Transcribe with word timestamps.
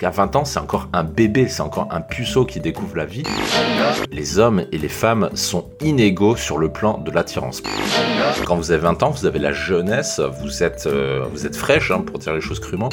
qu'à 0.00 0.10
20 0.10 0.36
ans, 0.36 0.44
c'est 0.44 0.60
encore 0.60 0.88
un 0.92 1.02
bébé, 1.02 1.48
c'est 1.48 1.60
encore 1.60 1.88
un 1.90 2.00
puceau 2.00 2.44
qui 2.44 2.60
découvre 2.60 2.96
la 2.96 3.04
vie. 3.04 3.24
Les 4.12 4.38
hommes 4.38 4.64
et 4.70 4.78
les 4.78 4.88
femmes 4.88 5.28
sont 5.34 5.70
inégaux 5.80 6.36
sur 6.36 6.56
le 6.56 6.68
plan 6.68 6.98
de 6.98 7.10
l'attirance. 7.10 7.64
Quand 8.46 8.54
vous 8.54 8.70
avez 8.70 8.80
20 8.80 9.02
ans, 9.02 9.10
vous 9.10 9.26
avez 9.26 9.40
la 9.40 9.52
jeunesse, 9.52 10.20
vous 10.40 10.62
êtes, 10.62 10.86
euh, 10.86 11.26
vous 11.32 11.46
êtes 11.46 11.56
fraîche, 11.56 11.90
hein, 11.90 12.02
pour 12.06 12.20
dire 12.20 12.32
les 12.32 12.40
choses 12.40 12.60
crûment. 12.60 12.90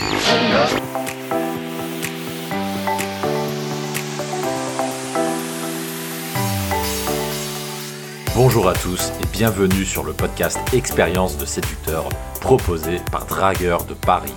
Bonjour 8.35 8.67
à 8.67 8.73
tous 8.73 9.11
et 9.21 9.27
bienvenue 9.31 9.85
sur 9.85 10.03
le 10.03 10.13
podcast 10.13 10.57
Expérience 10.73 11.37
de 11.37 11.45
séducteur 11.45 12.09
proposé 12.41 12.99
par 13.11 13.27
Dragueur 13.27 13.83
de 13.83 13.93
Paris. 13.93 14.33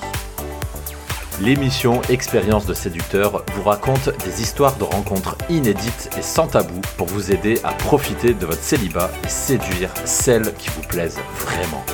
L'émission 1.41 2.03
Expérience 2.09 2.67
de 2.67 2.75
séducteur 2.75 3.45
vous 3.55 3.63
raconte 3.63 4.11
des 4.25 4.43
histoires 4.43 4.77
de 4.77 4.83
rencontres 4.83 5.39
inédites 5.49 6.11
et 6.19 6.23
sans 6.23 6.49
tabou 6.49 6.81
pour 6.97 7.07
vous 7.07 7.31
aider 7.31 7.61
à 7.63 7.73
profiter 7.75 8.35
de 8.35 8.45
votre 8.45 8.63
célibat 8.63 9.09
et 9.25 9.29
séduire 9.29 9.95
celles 10.05 10.53
qui 10.55 10.69
vous 10.71 10.83
plaisent 10.83 11.21
vraiment. 11.37 11.85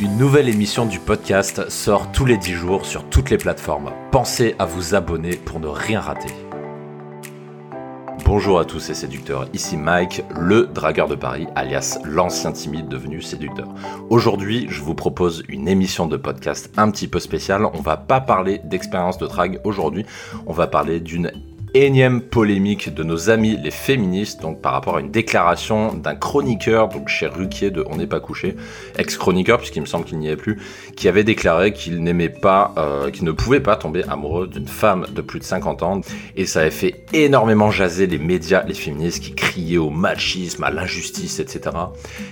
Une 0.00 0.16
nouvelle 0.16 0.48
émission 0.48 0.84
du 0.84 0.98
podcast 0.98 1.70
sort 1.70 2.10
tous 2.10 2.24
les 2.24 2.36
10 2.36 2.54
jours 2.54 2.86
sur 2.86 3.08
toutes 3.08 3.30
les 3.30 3.38
plateformes. 3.38 3.92
Pensez 4.10 4.56
à 4.58 4.66
vous 4.66 4.96
abonner 4.96 5.36
pour 5.36 5.60
ne 5.60 5.68
rien 5.68 6.00
rater. 6.00 6.34
Bonjour 8.24 8.58
à 8.58 8.64
tous 8.64 8.88
et 8.88 8.94
séducteurs, 8.94 9.48
ici 9.52 9.76
Mike, 9.76 10.24
le 10.34 10.66
dragueur 10.66 11.08
de 11.08 11.14
Paris, 11.14 11.46
alias 11.54 11.98
l'ancien 12.04 12.52
timide 12.52 12.88
devenu 12.88 13.20
séducteur. 13.20 13.68
Aujourd'hui, 14.08 14.66
je 14.70 14.80
vous 14.80 14.94
propose 14.94 15.42
une 15.46 15.68
émission 15.68 16.06
de 16.06 16.16
podcast 16.16 16.72
un 16.78 16.90
petit 16.90 17.06
peu 17.06 17.20
spéciale. 17.20 17.66
On 17.66 17.82
va 17.82 17.98
pas 17.98 18.22
parler 18.22 18.62
d'expérience 18.64 19.18
de 19.18 19.26
drague 19.26 19.60
aujourd'hui, 19.64 20.06
on 20.46 20.54
va 20.54 20.66
parler 20.66 21.00
d'une 21.00 21.32
énième 21.74 22.20
polémique 22.20 22.94
de 22.94 23.02
nos 23.02 23.30
amis 23.30 23.58
les 23.60 23.72
féministes, 23.72 24.40
donc 24.40 24.60
par 24.60 24.72
rapport 24.72 24.96
à 24.96 25.00
une 25.00 25.10
déclaration 25.10 25.92
d'un 25.92 26.14
chroniqueur, 26.14 26.88
donc 26.88 27.08
chez 27.08 27.26
Ruquier 27.26 27.72
de 27.72 27.84
On 27.90 27.96
n'est 27.96 28.06
pas 28.06 28.20
couché, 28.20 28.54
ex-chroniqueur 28.96 29.58
puisqu'il 29.58 29.80
me 29.80 29.86
semble 29.86 30.04
qu'il 30.04 30.18
n'y 30.18 30.28
est 30.28 30.36
plus, 30.36 30.60
qui 30.96 31.08
avait 31.08 31.24
déclaré 31.24 31.72
qu'il 31.72 32.00
n'aimait 32.02 32.28
pas, 32.28 32.72
euh, 32.78 33.10
qu'il 33.10 33.24
ne 33.24 33.32
pouvait 33.32 33.58
pas 33.58 33.74
tomber 33.74 34.04
amoureux 34.04 34.46
d'une 34.46 34.68
femme 34.68 35.06
de 35.12 35.20
plus 35.20 35.40
de 35.40 35.44
50 35.44 35.82
ans, 35.82 36.00
et 36.36 36.46
ça 36.46 36.60
avait 36.60 36.70
fait 36.70 37.04
énormément 37.12 37.72
jaser 37.72 38.06
les 38.06 38.18
médias, 38.18 38.62
les 38.64 38.74
féministes 38.74 39.22
qui 39.22 39.34
criaient 39.34 39.76
au 39.76 39.90
machisme, 39.90 40.62
à 40.62 40.70
l'injustice, 40.70 41.40
etc. 41.40 41.76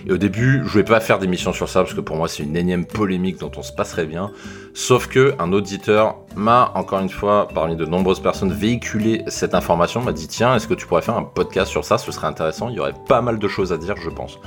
Et 0.07 0.13
au 0.13 0.19
début, 0.19 0.63
je 0.65 0.71
voulais 0.71 0.85
pas 0.85 1.01
faire 1.01 1.19
d'émission 1.19 1.53
sur 1.53 1.69
ça 1.69 1.81
parce 1.81 1.95
que 1.95 2.01
pour 2.01 2.17
moi 2.17 2.29
c'est 2.29 2.45
une 2.45 2.57
énième 2.57 2.87
polémique 2.87 3.39
dont 3.39 3.51
on 3.57 3.63
se 3.63 3.73
passerait 3.73 4.07
bien. 4.07 4.31
Sauf 4.75 5.07
que 5.07 5.35
un 5.39 5.53
auditeur 5.53 6.17
m'a, 6.35 6.73
encore 6.75 7.01
une 7.01 7.11
fois, 7.11 7.47
parmi 7.53 7.77
de 7.77 7.85
nombreuses 7.85 8.21
personnes, 8.21 8.53
véhiculé 8.53 9.23
cette 9.27 9.55
information, 9.55 10.01
m'a 10.01 10.13
dit 10.13 10.29
tiens, 10.29 10.57
est-ce 10.57 10.67
que 10.67 10.73
tu 10.73 10.87
pourrais 10.87 11.03
faire 11.03 11.17
un 11.17 11.25
podcast 11.25 11.71
sur 11.71 11.85
ça? 11.85 11.99
Ce 11.99 12.11
serait 12.11 12.27
intéressant, 12.27 12.71
il 12.71 12.77
y 12.77 12.81
aurait 12.81 12.95
pas 13.07 13.21
mal 13.21 13.39
de 13.39 13.49
choses 13.49 13.73
à 13.73 13.77
dire, 13.77 13.97
je 13.99 14.09
pense. 14.09 14.39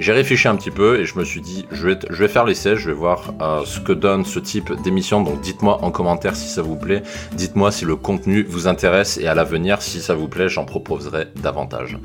J'ai 0.00 0.12
réfléchi 0.12 0.48
un 0.48 0.56
petit 0.56 0.70
peu 0.70 0.98
et 0.98 1.04
je 1.04 1.18
me 1.18 1.24
suis 1.24 1.42
dit 1.42 1.66
je 1.70 1.86
vais, 1.86 1.98
je 2.08 2.22
vais 2.22 2.28
faire 2.28 2.46
l'essai, 2.46 2.74
je 2.74 2.88
vais 2.88 2.96
voir 2.96 3.34
euh, 3.42 3.66
ce 3.66 3.80
que 3.80 3.92
donne 3.92 4.24
ce 4.24 4.38
type 4.38 4.72
d'émission. 4.82 5.20
Donc 5.20 5.42
dites-moi 5.42 5.84
en 5.84 5.90
commentaire 5.90 6.36
si 6.36 6.48
ça 6.48 6.62
vous 6.62 6.76
plaît, 6.76 7.02
dites-moi 7.34 7.70
si 7.70 7.84
le 7.84 7.96
contenu 7.96 8.42
vous 8.42 8.66
intéresse 8.66 9.18
et 9.18 9.26
à 9.26 9.34
l'avenir, 9.34 9.82
si 9.82 10.00
ça 10.00 10.14
vous 10.14 10.26
plaît, 10.26 10.48
j'en 10.48 10.64
proposerai 10.64 11.26
davantage. 11.42 11.98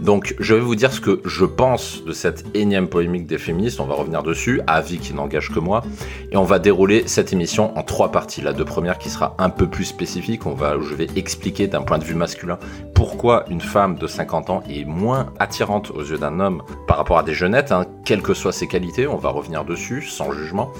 Donc 0.00 0.36
je 0.38 0.54
vais 0.54 0.60
vous 0.60 0.76
dire 0.76 0.92
ce 0.92 1.00
que 1.00 1.20
je 1.24 1.44
pense 1.44 2.04
de 2.04 2.12
cette 2.12 2.44
énième 2.54 2.88
polémique 2.88 3.26
des 3.26 3.38
féministes, 3.38 3.80
on 3.80 3.86
va 3.86 3.94
revenir 3.94 4.22
dessus, 4.22 4.60
avis 4.68 4.98
qui 4.98 5.12
n'engage 5.12 5.50
que 5.50 5.58
moi, 5.58 5.82
et 6.30 6.36
on 6.36 6.44
va 6.44 6.60
dérouler 6.60 7.02
cette 7.06 7.19
émission 7.28 7.76
en 7.76 7.82
trois 7.82 8.10
parties. 8.10 8.40
La 8.40 8.52
deux 8.52 8.64
premières 8.64 8.98
qui 8.98 9.10
sera 9.10 9.34
un 9.38 9.50
peu 9.50 9.68
plus 9.68 9.84
spécifique, 9.84 10.46
on 10.46 10.54
va, 10.54 10.76
je 10.80 10.94
vais 10.94 11.08
expliquer 11.16 11.66
d'un 11.68 11.82
point 11.82 11.98
de 11.98 12.04
vue 12.04 12.14
masculin 12.14 12.58
pourquoi 12.94 13.44
une 13.48 13.60
femme 13.60 13.96
de 13.96 14.06
50 14.06 14.50
ans 14.50 14.62
est 14.68 14.84
moins 14.84 15.32
attirante 15.38 15.90
aux 15.90 16.02
yeux 16.02 16.18
d'un 16.18 16.38
homme 16.38 16.62
par 16.86 16.98
rapport 16.98 17.18
à 17.18 17.22
des 17.22 17.32
jeunettes, 17.32 17.72
hein, 17.72 17.86
quelles 18.04 18.22
que 18.22 18.34
soient 18.34 18.52
ses 18.52 18.66
qualités, 18.66 19.06
on 19.06 19.16
va 19.16 19.30
revenir 19.30 19.64
dessus 19.64 20.02
sans 20.02 20.32
jugement. 20.32 20.70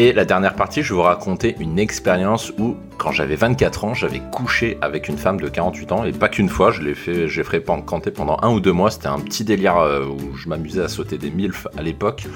Et 0.00 0.12
la 0.12 0.24
dernière 0.24 0.54
partie, 0.54 0.84
je 0.84 0.90
vais 0.90 0.94
vous 0.94 1.02
raconter 1.02 1.56
une 1.58 1.76
expérience 1.76 2.52
où, 2.56 2.76
quand 2.98 3.10
j'avais 3.10 3.34
24 3.34 3.84
ans, 3.84 3.94
j'avais 3.94 4.20
couché 4.20 4.78
avec 4.80 5.08
une 5.08 5.18
femme 5.18 5.40
de 5.40 5.48
48 5.48 5.90
ans, 5.90 6.04
et 6.04 6.12
pas 6.12 6.28
qu'une 6.28 6.48
fois, 6.48 6.70
je 6.70 6.82
l'ai 6.82 6.94
fait, 6.94 7.26
j'ai 7.26 7.42
fréquenté 7.42 8.12
pendant 8.12 8.36
un 8.42 8.52
ou 8.52 8.60
deux 8.60 8.70
mois, 8.70 8.92
c'était 8.92 9.08
un 9.08 9.18
petit 9.18 9.42
délire 9.42 9.76
euh, 9.76 10.06
où 10.06 10.36
je 10.36 10.48
m'amusais 10.48 10.82
à 10.82 10.86
sauter 10.86 11.18
des 11.18 11.32
milfs 11.32 11.66
à 11.76 11.82
l'époque, 11.82 12.26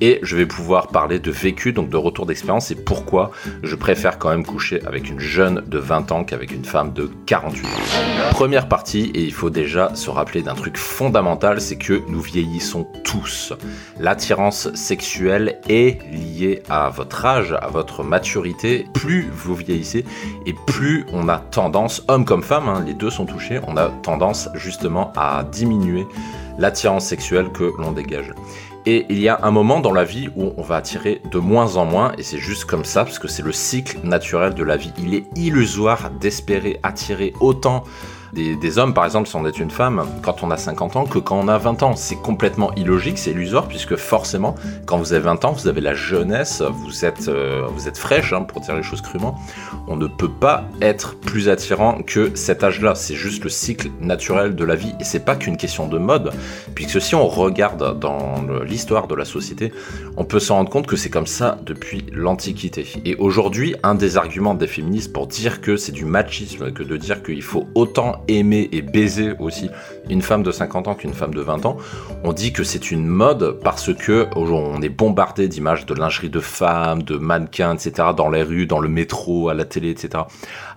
et 0.00 0.20
je 0.22 0.36
vais 0.36 0.46
pouvoir 0.46 0.88
parler 0.88 1.18
de 1.18 1.30
vécu, 1.30 1.74
donc 1.74 1.90
de 1.90 1.98
retour 1.98 2.24
d'expérience, 2.24 2.70
et 2.70 2.76
pourquoi 2.76 3.30
je 3.62 3.76
préfère 3.76 4.18
quand 4.18 4.30
même 4.30 4.46
coucher 4.46 4.80
avec 4.86 5.10
une 5.10 5.20
jeune 5.20 5.62
de 5.66 5.76
20 5.76 6.12
ans 6.12 6.24
qu'avec 6.24 6.50
une 6.50 6.64
femme 6.64 6.94
de 6.94 7.10
48 7.26 7.66
ans. 7.66 7.68
Première 8.30 8.68
partie, 8.68 9.10
et 9.14 9.22
il 9.22 9.34
faut 9.34 9.50
déjà 9.50 9.94
se 9.94 10.08
rappeler 10.08 10.40
d'un 10.40 10.54
truc 10.54 10.78
fondamental, 10.78 11.60
c'est 11.60 11.76
que 11.76 12.00
nous 12.08 12.22
vieillissons 12.22 12.86
tous. 13.04 13.52
L'attirance 14.00 14.72
sexuelle 14.74 15.60
est 15.68 15.98
liée 16.10 16.62
à 16.70 16.88
votre 16.88 17.01
âge, 17.24 17.52
à 17.60 17.68
votre 17.68 18.02
maturité, 18.02 18.86
plus 18.94 19.30
vous 19.32 19.54
vieillissez 19.54 20.04
et 20.46 20.54
plus 20.66 21.04
on 21.12 21.28
a 21.28 21.38
tendance, 21.38 22.02
homme 22.08 22.24
comme 22.24 22.42
femme, 22.42 22.68
hein, 22.68 22.82
les 22.84 22.94
deux 22.94 23.10
sont 23.10 23.26
touchés, 23.26 23.60
on 23.66 23.76
a 23.76 23.88
tendance 24.02 24.48
justement 24.54 25.12
à 25.16 25.44
diminuer 25.44 26.06
l'attirance 26.58 27.06
sexuelle 27.06 27.50
que 27.50 27.72
l'on 27.78 27.92
dégage. 27.92 28.32
Et 28.84 29.06
il 29.10 29.20
y 29.20 29.28
a 29.28 29.38
un 29.42 29.52
moment 29.52 29.78
dans 29.78 29.92
la 29.92 30.04
vie 30.04 30.28
où 30.36 30.52
on 30.56 30.62
va 30.62 30.76
attirer 30.76 31.22
de 31.30 31.38
moins 31.38 31.76
en 31.76 31.84
moins, 31.84 32.12
et 32.18 32.24
c'est 32.24 32.38
juste 32.38 32.64
comme 32.64 32.84
ça, 32.84 33.04
parce 33.04 33.20
que 33.20 33.28
c'est 33.28 33.42
le 33.42 33.52
cycle 33.52 33.98
naturel 34.02 34.54
de 34.54 34.64
la 34.64 34.76
vie. 34.76 34.92
Il 34.98 35.14
est 35.14 35.24
illusoire 35.36 36.10
d'espérer 36.10 36.80
attirer 36.82 37.32
autant 37.38 37.84
des, 38.32 38.78
hommes, 38.78 38.94
par 38.94 39.04
exemple, 39.04 39.28
si 39.28 39.36
on 39.36 39.46
est 39.46 39.58
une 39.58 39.70
femme, 39.70 40.06
quand 40.22 40.42
on 40.42 40.50
a 40.50 40.56
50 40.56 40.96
ans, 40.96 41.04
que 41.04 41.18
quand 41.18 41.38
on 41.38 41.48
a 41.48 41.58
20 41.58 41.82
ans. 41.82 41.96
C'est 41.96 42.16
complètement 42.16 42.74
illogique, 42.74 43.18
c'est 43.18 43.32
illusoire, 43.32 43.68
puisque 43.68 43.96
forcément, 43.96 44.54
quand 44.86 44.96
vous 44.96 45.12
avez 45.12 45.22
20 45.22 45.44
ans, 45.44 45.52
vous 45.52 45.68
avez 45.68 45.82
la 45.82 45.94
jeunesse, 45.94 46.62
vous 46.62 47.04
êtes, 47.04 47.28
euh, 47.28 47.66
vous 47.68 47.88
êtes 47.88 47.98
fraîche, 47.98 48.32
hein, 48.32 48.42
pour 48.42 48.62
dire 48.62 48.74
les 48.74 48.82
choses 48.82 49.02
crûment. 49.02 49.38
On 49.86 49.96
ne 49.96 50.06
peut 50.06 50.30
pas 50.30 50.64
être 50.80 51.16
plus 51.16 51.50
attirant 51.50 52.02
que 52.02 52.34
cet 52.34 52.64
âge-là. 52.64 52.94
C'est 52.94 53.14
juste 53.14 53.44
le 53.44 53.50
cycle 53.50 53.90
naturel 54.00 54.54
de 54.54 54.64
la 54.64 54.76
vie. 54.76 54.94
Et 54.98 55.04
c'est 55.04 55.24
pas 55.24 55.36
qu'une 55.36 55.58
question 55.58 55.86
de 55.86 55.98
mode, 55.98 56.32
puisque 56.74 57.00
si 57.02 57.14
on 57.14 57.28
regarde 57.28 57.98
dans 57.98 58.42
l'histoire 58.64 59.08
de 59.08 59.14
la 59.14 59.26
société, 59.26 59.72
on 60.16 60.24
peut 60.24 60.40
se 60.40 60.52
rendre 60.52 60.70
compte 60.70 60.86
que 60.86 60.96
c'est 60.96 61.10
comme 61.10 61.26
ça 61.26 61.58
depuis 61.66 62.06
l'Antiquité. 62.12 62.86
Et 63.04 63.14
aujourd'hui, 63.16 63.76
un 63.82 63.94
des 63.94 64.16
arguments 64.16 64.54
des 64.54 64.66
féministes 64.66 65.12
pour 65.12 65.26
dire 65.26 65.60
que 65.60 65.76
c'est 65.76 65.92
du 65.92 66.06
machisme, 66.06 66.72
que 66.72 66.82
de 66.82 66.96
dire 66.96 67.22
qu'il 67.22 67.42
faut 67.42 67.66
autant 67.74 68.21
aimer 68.28 68.68
et 68.72 68.82
baiser 68.82 69.32
aussi 69.38 69.70
une 70.08 70.22
femme 70.22 70.42
de 70.42 70.50
50 70.50 70.88
ans 70.88 70.94
qu'une 70.94 71.14
femme 71.14 71.34
de 71.34 71.40
20 71.40 71.66
ans. 71.66 71.76
On 72.24 72.32
dit 72.32 72.52
que 72.52 72.64
c'est 72.64 72.90
une 72.90 73.06
mode 73.06 73.58
parce 73.62 73.94
que 73.94 74.28
on 74.36 74.80
est 74.82 74.88
bombardé 74.88 75.48
d'images 75.48 75.86
de 75.86 75.94
lingerie 75.94 76.30
de 76.30 76.40
femmes, 76.40 77.02
de 77.02 77.16
mannequins, 77.16 77.74
etc. 77.74 78.08
dans 78.16 78.30
les 78.30 78.42
rues, 78.42 78.66
dans 78.66 78.80
le 78.80 78.88
métro, 78.88 79.48
à 79.48 79.54
la 79.54 79.64
télé, 79.64 79.90
etc. 79.90 80.24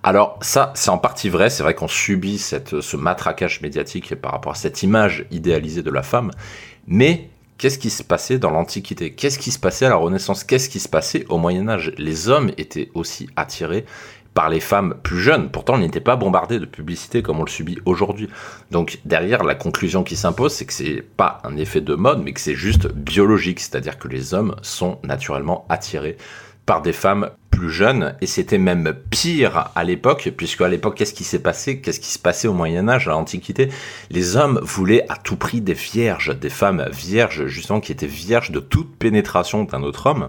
Alors 0.03 0.37
ça, 0.41 0.71
c'est 0.75 0.89
en 0.89 0.97
partie 0.97 1.29
vrai. 1.29 1.49
C'est 1.49 1.63
vrai 1.63 1.73
qu'on 1.73 1.87
subit 1.87 2.37
cette, 2.37 2.81
ce 2.81 2.97
matraquage 2.97 3.61
médiatique 3.61 4.15
par 4.15 4.31
rapport 4.31 4.53
à 4.53 4.55
cette 4.55 4.83
image 4.83 5.25
idéalisée 5.31 5.83
de 5.83 5.91
la 5.91 6.03
femme. 6.03 6.31
Mais 6.87 7.29
Qu'est-ce 7.57 7.77
qui 7.77 7.89
se 7.89 8.03
passait 8.03 8.37
dans 8.37 8.51
l'Antiquité? 8.51 9.13
Qu'est-ce 9.13 9.39
qui 9.39 9.49
se 9.49 9.59
passait 9.59 9.85
à 9.85 9.89
la 9.89 9.95
Renaissance? 9.95 10.43
Qu'est-ce 10.43 10.67
qui 10.67 10.81
se 10.81 10.89
passait 10.89 11.25
au 11.29 11.37
Moyen 11.37 11.69
Âge? 11.69 11.93
Les 11.97 12.27
hommes 12.27 12.51
étaient 12.57 12.91
aussi 12.95 13.29
attirés 13.37 13.85
par 14.35 14.49
les 14.49 14.59
femmes 14.59 14.95
plus 15.01 15.19
jeunes. 15.19 15.49
Pourtant, 15.49 15.75
on 15.75 15.77
n'était 15.79 16.01
pas 16.01 16.17
bombardé 16.17 16.59
de 16.59 16.65
publicité 16.65 17.23
comme 17.23 17.39
on 17.39 17.45
le 17.45 17.49
subit 17.49 17.79
aujourd'hui. 17.85 18.29
Donc 18.69 18.99
derrière, 19.05 19.43
la 19.43 19.55
conclusion 19.55 20.03
qui 20.03 20.15
s'impose, 20.15 20.53
c'est 20.53 20.65
que 20.65 20.73
c'est 20.73 21.03
pas 21.17 21.41
un 21.43 21.57
effet 21.57 21.81
de 21.81 21.95
mode, 21.95 22.21
mais 22.21 22.33
que 22.33 22.41
c'est 22.41 22.53
juste 22.53 22.91
biologique, 22.91 23.61
c'est-à-dire 23.61 23.97
que 23.97 24.09
les 24.09 24.35
hommes 24.35 24.55
sont 24.61 24.99
naturellement 25.03 25.65
attirés 25.69 26.17
par 26.65 26.81
des 26.81 26.93
femmes 26.93 27.29
plus 27.49 27.69
jeunes, 27.69 28.15
et 28.19 28.27
c'était 28.27 28.57
même 28.57 28.93
pire 29.09 29.69
à 29.75 29.83
l'époque, 29.85 30.33
puisque 30.35 30.59
à 30.61 30.67
l'époque, 30.67 30.95
qu'est-ce 30.95 31.13
qui 31.13 31.23
s'est 31.23 31.39
passé? 31.39 31.79
Qu'est-ce 31.79 32.01
qui 32.01 32.11
se 32.11 32.19
passait 32.19 32.49
au 32.49 32.53
Moyen 32.53 32.89
Âge, 32.89 33.07
à 33.07 33.11
l'Antiquité? 33.11 33.69
Les 34.09 34.35
hommes 34.35 34.59
voulaient 34.61 35.05
à 35.07 35.15
tout 35.15 35.37
prix 35.37 35.61
des 35.61 35.73
vierges, 35.73 36.37
des 36.37 36.49
femmes 36.49 36.85
vierges, 36.91 37.45
justement, 37.45 37.79
qui 37.79 37.93
étaient 37.93 38.07
vierges 38.07 38.51
de 38.51 38.59
toute 38.59 38.97
pénétration 38.97 39.63
d'un 39.63 39.83
autre 39.83 40.07
homme. 40.07 40.27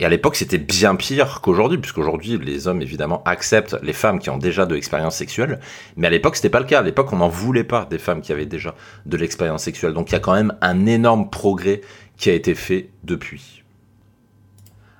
Et 0.00 0.04
à 0.04 0.08
l'époque, 0.08 0.36
c'était 0.36 0.58
bien 0.58 0.96
pire 0.96 1.40
qu'aujourd'hui, 1.40 1.78
puisqu'aujourd'hui, 1.78 2.38
les 2.38 2.66
hommes, 2.66 2.82
évidemment, 2.82 3.22
acceptent 3.24 3.76
les 3.82 3.92
femmes 3.92 4.18
qui 4.18 4.30
ont 4.30 4.38
déjà 4.38 4.66
de 4.66 4.74
l'expérience 4.74 5.16
sexuelle. 5.16 5.60
Mais 5.96 6.08
à 6.08 6.10
l'époque, 6.10 6.36
c'était 6.36 6.50
pas 6.50 6.60
le 6.60 6.66
cas. 6.66 6.80
À 6.80 6.82
l'époque, 6.82 7.12
on 7.12 7.16
n'en 7.16 7.28
voulait 7.28 7.64
pas 7.64 7.86
des 7.88 7.98
femmes 7.98 8.20
qui 8.20 8.32
avaient 8.32 8.46
déjà 8.46 8.74
de 9.06 9.16
l'expérience 9.16 9.62
sexuelle. 9.62 9.92
Donc, 9.92 10.10
il 10.10 10.12
y 10.12 10.16
a 10.16 10.20
quand 10.20 10.34
même 10.34 10.54
un 10.60 10.86
énorme 10.86 11.30
progrès 11.30 11.80
qui 12.16 12.30
a 12.30 12.32
été 12.32 12.54
fait 12.54 12.90
depuis. 13.04 13.63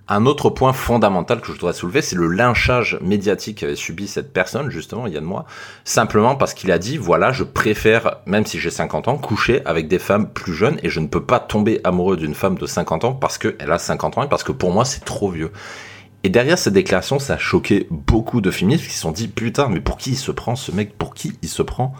Un 0.06 0.26
autre 0.26 0.50
point 0.50 0.74
fondamental 0.74 1.40
que 1.40 1.46
je 1.46 1.52
voudrais 1.52 1.72
soulever, 1.72 2.02
c'est 2.02 2.16
le 2.16 2.28
lynchage 2.28 2.98
médiatique 3.00 3.58
qu'avait 3.60 3.74
subi 3.74 4.06
cette 4.06 4.34
personne, 4.34 4.68
justement, 4.68 5.06
il 5.06 5.14
y 5.14 5.16
a 5.16 5.20
de 5.20 5.24
moi, 5.24 5.46
simplement 5.84 6.36
parce 6.36 6.52
qu'il 6.52 6.70
a 6.72 6.78
dit, 6.78 6.98
voilà, 6.98 7.32
je 7.32 7.42
préfère, 7.42 8.18
même 8.26 8.44
si 8.44 8.60
j'ai 8.60 8.70
50 8.70 9.08
ans, 9.08 9.16
coucher 9.16 9.62
avec 9.64 9.88
des 9.88 9.98
femmes 9.98 10.28
plus 10.28 10.52
jeunes 10.52 10.78
et 10.82 10.90
je 10.90 11.00
ne 11.00 11.06
peux 11.06 11.24
pas 11.24 11.40
tomber 11.40 11.80
amoureux 11.84 12.18
d'une 12.18 12.34
femme 12.34 12.58
de 12.58 12.66
50 12.66 13.04
ans 13.04 13.14
parce 13.14 13.38
qu'elle 13.38 13.72
a 13.72 13.78
50 13.78 14.18
ans 14.18 14.22
et 14.24 14.28
parce 14.28 14.44
que 14.44 14.52
pour 14.52 14.72
moi, 14.72 14.84
c'est 14.84 15.06
trop 15.06 15.30
vieux. 15.30 15.52
Et 16.22 16.28
derrière 16.28 16.58
cette 16.58 16.74
déclaration, 16.74 17.18
ça 17.18 17.34
a 17.34 17.38
choqué 17.38 17.86
beaucoup 17.90 18.42
de 18.42 18.50
féministes 18.50 18.86
qui 18.86 18.92
se 18.92 19.00
sont 19.00 19.12
dit 19.12 19.28
putain, 19.28 19.68
mais 19.68 19.80
pour 19.80 19.96
qui 19.96 20.10
il 20.10 20.16
se 20.16 20.32
prend 20.32 20.54
ce 20.54 20.70
mec? 20.72 20.98
Pour 20.98 21.14
qui 21.14 21.38
il 21.40 21.48
se 21.48 21.62
prend 21.62 21.94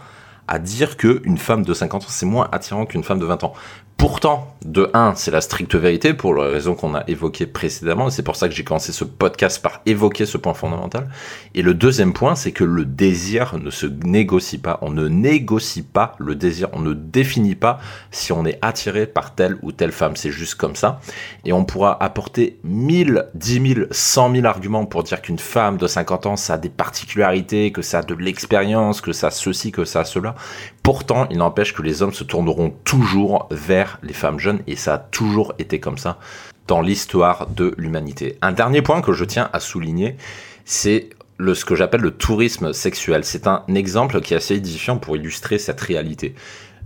à 0.47 0.59
dire 0.59 0.97
qu'une 0.97 1.39
femme 1.39 1.63
de 1.63 1.73
50 1.73 2.03
ans 2.03 2.07
c'est 2.09 2.25
moins 2.27 2.49
attirant 2.51 2.85
qu'une 2.85 3.03
femme 3.03 3.19
de 3.19 3.25
20 3.25 3.43
ans? 3.43 3.53
Pourtant, 3.97 4.55
de 4.65 4.89
1, 4.93 5.15
c'est 5.15 5.31
la 5.31 5.39
stricte 5.39 5.73
vérité 5.73 6.13
pour 6.13 6.33
la 6.35 6.49
raison 6.49 6.75
qu'on 6.75 6.95
a 6.95 7.03
évoquée 7.07 7.45
précédemment, 7.45 8.09
et 8.09 8.11
c'est 8.11 8.23
pour 8.23 8.35
ça 8.35 8.49
que 8.49 8.53
j'ai 8.53 8.65
commencé 8.65 8.91
ce 8.91 9.05
podcast 9.05 9.61
par 9.61 9.81
évoquer 9.85 10.25
ce 10.25 10.37
point 10.37 10.53
fondamental. 10.53 11.09
Et 11.53 11.61
le 11.61 11.73
deuxième 11.73 12.11
point, 12.11 12.35
c'est 12.35 12.51
que 12.51 12.65
le 12.65 12.83
désir 12.83 13.57
ne 13.57 13.69
se 13.69 13.85
négocie 13.85 14.57
pas. 14.57 14.79
On 14.81 14.91
ne 14.91 15.07
négocie 15.07 15.81
pas 15.81 16.13
le 16.19 16.35
désir, 16.35 16.67
on 16.73 16.81
ne 16.81 16.93
définit 16.93 17.55
pas 17.55 17.79
si 18.11 18.33
on 18.33 18.45
est 18.45 18.59
attiré 18.61 19.07
par 19.07 19.33
telle 19.33 19.57
ou 19.61 19.71
telle 19.71 19.93
femme. 19.93 20.17
C'est 20.17 20.31
juste 20.31 20.55
comme 20.55 20.75
ça. 20.75 20.99
Et 21.45 21.53
on 21.53 21.63
pourra 21.63 22.01
apporter 22.03 22.59
1000, 22.63 23.27
10 23.33 23.73
000, 23.75 23.87
100 23.91 24.33
000 24.35 24.45
arguments 24.45 24.85
pour 24.85 25.03
dire 25.03 25.21
qu'une 25.21 25.39
femme 25.39 25.77
de 25.77 25.87
50 25.87 26.25
ans, 26.25 26.35
ça 26.35 26.55
a 26.55 26.57
des 26.57 26.69
particularités, 26.69 27.71
que 27.71 27.81
ça 27.81 27.99
a 27.99 28.03
de 28.03 28.13
l'expérience, 28.13 28.99
que 28.99 29.13
ça 29.13 29.27
a 29.27 29.31
ceci, 29.31 29.71
que 29.71 29.85
ça 29.85 30.01
a 30.01 30.05
cela. 30.05 30.35
Pourtant, 30.85 31.27
il 31.31 31.39
n'empêche 31.39 31.73
que 31.73 31.81
les 31.81 32.03
hommes 32.03 32.13
se 32.13 32.23
tourneront 32.23 32.69
toujours 32.83 33.47
vers 33.49 33.97
les 34.03 34.13
femmes 34.13 34.37
jeunes 34.37 34.59
et 34.67 34.75
ça 34.75 34.93
a 34.93 34.97
toujours 34.99 35.55
été 35.57 35.79
comme 35.79 35.97
ça 35.97 36.19
dans 36.67 36.79
l'histoire 36.79 37.47
de 37.47 37.73
l'humanité. 37.79 38.37
Un 38.43 38.51
dernier 38.51 38.83
point 38.83 39.01
que 39.01 39.11
je 39.11 39.25
tiens 39.25 39.49
à 39.51 39.59
souligner, 39.59 40.15
c'est 40.63 41.09
ce 41.39 41.65
que 41.65 41.73
j'appelle 41.73 42.01
le 42.01 42.11
tourisme 42.11 42.71
sexuel. 42.71 43.23
C'est 43.25 43.47
un 43.47 43.63
exemple 43.73 44.21
qui 44.21 44.35
est 44.35 44.37
assez 44.37 44.53
édifiant 44.53 44.97
pour 44.97 45.17
illustrer 45.17 45.57
cette 45.57 45.81
réalité. 45.81 46.35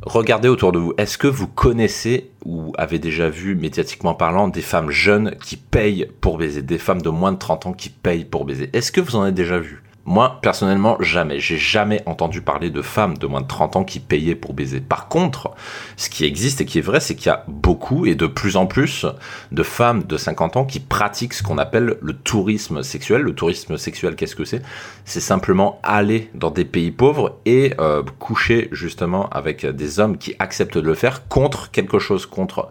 Regardez 0.04 0.48
autour 0.48 0.72
de 0.72 0.80
vous. 0.80 0.94
Est-ce 0.98 1.18
que 1.18 1.28
vous 1.28 1.48
connaissez 1.48 2.30
ou 2.46 2.72
avez 2.78 3.00
déjà 3.00 3.30
vu, 3.30 3.54
médiatiquement 3.56 4.14
parlant, 4.14 4.48
des 4.48 4.62
femmes 4.62 4.92
jeunes 4.92 5.36
qui 5.44 5.58
payent 5.58 6.10
pour 6.22 6.38
baiser, 6.38 6.62
des 6.62 6.78
femmes 6.78 7.02
de 7.02 7.10
moins 7.10 7.34
de 7.34 7.38
30 7.38 7.66
ans 7.66 7.74
qui 7.74 7.90
payent 7.90 8.24
pour 8.24 8.46
baiser? 8.46 8.70
Est-ce 8.72 8.94
que 8.94 9.02
vous 9.02 9.18
en 9.18 9.24
avez 9.24 9.34
déjà 9.34 9.60
vu? 9.60 9.84
Moi, 10.06 10.40
personnellement, 10.42 10.98
jamais. 11.00 11.40
J'ai 11.40 11.58
jamais 11.58 12.02
entendu 12.06 12.42
parler 12.42 12.70
de 12.72 12.82
femmes 12.82 13.18
de 13.18 13.28
moins 13.28 13.42
de 13.42 13.48
30 13.48 13.76
ans 13.76 13.84
qui 13.84 14.00
payaient 14.00 14.36
pour 14.36 14.54
baiser. 14.54 14.80
Par 14.80 15.08
contre, 15.08 15.52
ce 15.98 16.10
qui 16.10 16.26
existe 16.26 16.62
et 16.62 16.66
qui 16.66 16.80
est 16.80 16.82
vrai, 16.82 17.00
c'est 17.00 17.16
qu'il 17.16 17.28
y 17.28 17.30
a 17.30 17.44
beaucoup 17.48 18.06
et 18.06 18.16
de 18.16 18.26
plus 18.26 18.58
en 18.58 18.66
plus 18.66 19.06
de 19.52 19.64
femmes 19.64 20.04
de 20.04 20.18
50 20.18 20.58
ans 20.58 20.66
qui 20.66 20.80
pratiquent 20.80 21.34
ce 21.34 21.44
qu'on 21.44 21.58
appelle 21.58 21.98
le 22.02 22.14
tourisme 22.14 22.82
sexuel. 22.82 23.22
Le 23.22 23.36
tourisme 23.36 23.78
sexuel, 23.78 24.16
qu'est-ce 24.16 24.36
que 24.36 24.46
c'est? 24.46 24.64
C'est 25.06 25.20
simplement 25.20 25.80
aller 25.84 26.32
dans 26.34 26.52
des 26.52 26.66
pays 26.66 26.92
pauvres 26.92 27.38
et 27.46 27.74
euh, 27.80 28.02
coucher 28.18 28.70
justement 28.72 29.30
avec 29.30 29.66
des 29.66 30.00
hommes 30.00 30.18
qui 30.18 30.34
acceptent 30.40 30.78
de 30.78 30.88
le 30.88 30.96
faire 30.96 31.28
contre 31.28 31.70
quelque 31.72 32.00
chose, 32.00 32.26
contre 32.26 32.70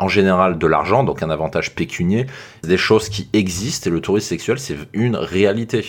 en 0.00 0.08
général 0.08 0.58
de 0.58 0.66
l'argent, 0.66 1.04
donc 1.04 1.22
un 1.22 1.30
avantage 1.30 1.74
pécunier, 1.74 2.26
des 2.64 2.76
choses 2.76 3.08
qui 3.08 3.28
existent 3.32 3.88
et 3.88 3.92
le 3.92 4.00
tourisme 4.00 4.28
sexuel 4.28 4.58
c'est 4.58 4.76
une 4.92 5.16
réalité. 5.16 5.84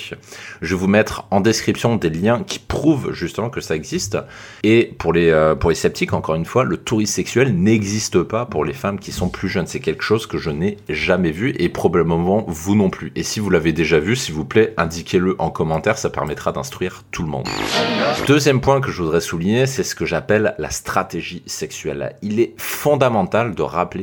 Je 0.61 0.75
vais 0.75 0.79
vous 0.79 0.87
mettre 0.87 1.25
en 1.31 1.41
description 1.41 1.95
des 1.95 2.09
liens 2.09 2.43
qui 2.43 2.59
prouvent 2.59 3.13
justement 3.13 3.49
que 3.49 3.61
ça 3.61 3.75
existe. 3.75 4.17
Et 4.63 4.93
pour 4.97 5.13
les, 5.13 5.29
euh, 5.29 5.55
pour 5.55 5.69
les 5.69 5.75
sceptiques, 5.75 6.13
encore 6.13 6.35
une 6.35 6.45
fois, 6.45 6.63
le 6.63 6.77
tourisme 6.77 7.13
sexuel 7.13 7.55
n'existe 7.55 8.21
pas 8.23 8.45
pour 8.45 8.65
les 8.65 8.73
femmes 8.73 8.99
qui 8.99 9.11
sont 9.11 9.29
plus 9.29 9.49
jeunes. 9.49 9.67
C'est 9.67 9.79
quelque 9.79 10.03
chose 10.03 10.27
que 10.27 10.37
je 10.37 10.49
n'ai 10.49 10.77
jamais 10.89 11.31
vu 11.31 11.53
et 11.57 11.69
probablement 11.69 12.45
vous 12.47 12.75
non 12.75 12.89
plus. 12.89 13.11
Et 13.15 13.23
si 13.23 13.39
vous 13.39 13.49
l'avez 13.49 13.73
déjà 13.73 13.99
vu, 13.99 14.15
s'il 14.15 14.35
vous 14.35 14.45
plaît, 14.45 14.73
indiquez-le 14.77 15.35
en 15.39 15.49
commentaire, 15.49 15.97
ça 15.97 16.09
permettra 16.09 16.51
d'instruire 16.51 17.03
tout 17.11 17.23
le 17.23 17.29
monde. 17.29 17.47
Deuxième 18.27 18.61
point 18.61 18.81
que 18.81 18.91
je 18.91 19.01
voudrais 19.01 19.21
souligner, 19.21 19.65
c'est 19.65 19.83
ce 19.83 19.95
que 19.95 20.05
j'appelle 20.05 20.55
la 20.57 20.69
stratégie 20.69 21.43
sexuelle. 21.45 22.15
Il 22.21 22.39
est 22.39 22.53
fondamental 22.57 23.55
de 23.55 23.61
rappeler 23.61 24.00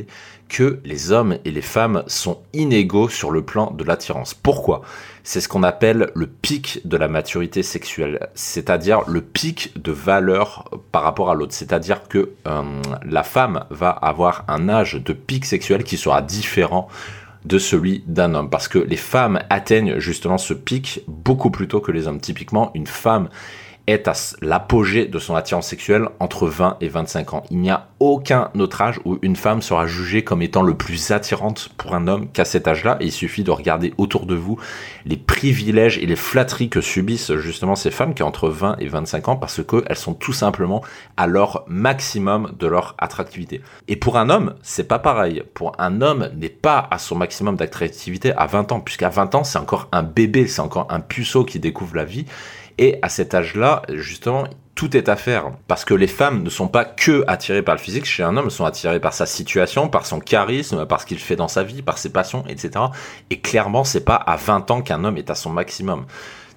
que 0.49 0.79
les 0.83 1.11
hommes 1.11 1.37
et 1.45 1.51
les 1.51 1.61
femmes 1.61 2.03
sont 2.07 2.39
inégaux 2.53 3.07
sur 3.07 3.31
le 3.31 3.43
plan 3.43 3.71
de 3.71 3.83
l'attirance. 3.83 4.33
Pourquoi? 4.33 4.81
C'est 5.23 5.41
ce 5.41 5.47
qu'on 5.47 5.63
appelle 5.63 6.09
le 6.15 6.27
pic 6.27 6.81
de 6.85 6.97
la 6.97 7.07
maturité 7.07 7.61
sexuelle, 7.61 8.29
c'est-à-dire 8.33 9.01
le 9.07 9.21
pic 9.21 9.71
de 9.81 9.91
valeur 9.91 10.69
par 10.91 11.03
rapport 11.03 11.29
à 11.29 11.35
l'autre. 11.35 11.53
C'est-à-dire 11.53 12.07
que 12.07 12.31
euh, 12.47 12.61
la 13.05 13.23
femme 13.23 13.65
va 13.69 13.89
avoir 13.89 14.43
un 14.47 14.69
âge 14.69 14.95
de 14.95 15.13
pic 15.13 15.45
sexuel 15.45 15.83
qui 15.83 15.97
sera 15.97 16.21
différent 16.21 16.87
de 17.45 17.57
celui 17.57 18.03
d'un 18.07 18.33
homme. 18.33 18.49
Parce 18.49 18.67
que 18.67 18.79
les 18.79 18.97
femmes 18.97 19.39
atteignent 19.49 19.99
justement 19.99 20.37
ce 20.37 20.53
pic 20.53 21.01
beaucoup 21.07 21.51
plus 21.51 21.67
tôt 21.67 21.79
que 21.79 21.91
les 21.91 22.07
hommes. 22.07 22.19
Typiquement, 22.19 22.71
une 22.73 22.87
femme 22.87 23.29
est 23.89 24.07
à 24.07 24.13
l'apogée 24.41 25.05
de 25.05 25.19
son 25.19 25.35
attirance 25.35 25.67
sexuelle 25.67 26.07
entre 26.19 26.47
20 26.47 26.77
et 26.81 26.87
25 26.87 27.33
ans. 27.33 27.43
Il 27.51 27.57
n'y 27.59 27.71
a 27.71 27.87
aucun 27.99 28.49
autre 28.57 28.81
âge 28.81 28.99
où 29.05 29.17
une 29.21 29.35
femme 29.35 29.61
sera 29.61 29.87
jugée 29.87 30.23
comme 30.23 30.41
étant 30.41 30.61
le 30.61 30.73
plus 30.73 31.11
attirante 31.11 31.69
pour 31.77 31.95
un 31.95 32.07
homme 32.07 32.29
qu'à 32.31 32.45
cet 32.45 32.67
âge-là. 32.67 32.97
Il 33.01 33.11
suffit 33.11 33.43
de 33.43 33.51
regarder 33.51 33.93
autour 33.97 34.25
de 34.25 34.35
vous 34.35 34.57
les 35.05 35.17
privilèges 35.17 35.97
et 35.97 36.05
les 36.05 36.15
flatteries 36.15 36.69
que 36.69 36.81
subissent 36.81 37.35
justement 37.35 37.75
ces 37.75 37.91
femmes 37.91 38.13
qui 38.13 38.23
ont 38.23 38.27
entre 38.27 38.49
20 38.49 38.77
et 38.79 38.87
25 38.87 39.29
ans 39.29 39.35
parce 39.35 39.61
qu'elles 39.63 39.97
sont 39.97 40.13
tout 40.13 40.33
simplement 40.33 40.83
à 41.17 41.27
leur 41.27 41.63
maximum 41.67 42.53
de 42.57 42.67
leur 42.67 42.95
attractivité. 42.97 43.61
Et 43.87 43.95
pour 43.95 44.17
un 44.17 44.29
homme, 44.29 44.55
c'est 44.61 44.87
pas 44.87 44.99
pareil. 44.99 45.43
Pour 45.53 45.73
un 45.79 46.01
homme 46.01 46.29
n'est 46.35 46.49
pas 46.49 46.87
à 46.91 46.97
son 46.97 47.15
maximum 47.15 47.55
d'attractivité 47.55 48.33
à 48.35 48.45
20 48.45 48.71
ans, 48.71 48.79
puisqu'à 48.79 49.09
20 49.09 49.35
ans, 49.35 49.43
c'est 49.43 49.57
encore 49.57 49.87
un 49.91 50.03
bébé, 50.03 50.47
c'est 50.47 50.61
encore 50.61 50.87
un 50.89 50.99
puceau 50.99 51.43
qui 51.43 51.59
découvre 51.59 51.95
la 51.95 52.05
vie. 52.05 52.25
Et 52.81 52.97
à 53.01 53.09
cet 53.09 53.33
âge-là, 53.33 53.81
justement, 53.89 54.45
tout 54.73 54.95
est 54.95 55.09
à 55.09 55.17
faire. 55.17 55.51
Parce 55.67 55.83
que 55.83 55.93
les 55.93 56.07
femmes 56.07 56.43
ne 56.43 56.49
sont 56.49 56.69
pas 56.69 56.85
que 56.85 57.25
attirées 57.27 57.61
par 57.61 57.75
le 57.75 57.81
physique 57.81 58.05
chez 58.05 58.23
un 58.23 58.37
homme, 58.37 58.45
elles 58.45 58.51
sont 58.51 58.63
attirées 58.63 59.01
par 59.01 59.11
sa 59.13 59.25
situation, 59.25 59.89
par 59.89 60.05
son 60.05 60.21
charisme, 60.21 60.85
par 60.85 61.01
ce 61.01 61.05
qu'il 61.05 61.19
fait 61.19 61.35
dans 61.35 61.49
sa 61.49 61.63
vie, 61.63 61.81
par 61.81 61.97
ses 61.97 62.09
passions, 62.09 62.45
etc. 62.47 62.85
Et 63.29 63.41
clairement, 63.41 63.83
c'est 63.83 64.05
pas 64.05 64.15
à 64.15 64.37
20 64.37 64.71
ans 64.71 64.81
qu'un 64.81 65.03
homme 65.03 65.17
est 65.17 65.29
à 65.29 65.35
son 65.35 65.49
maximum. 65.49 66.05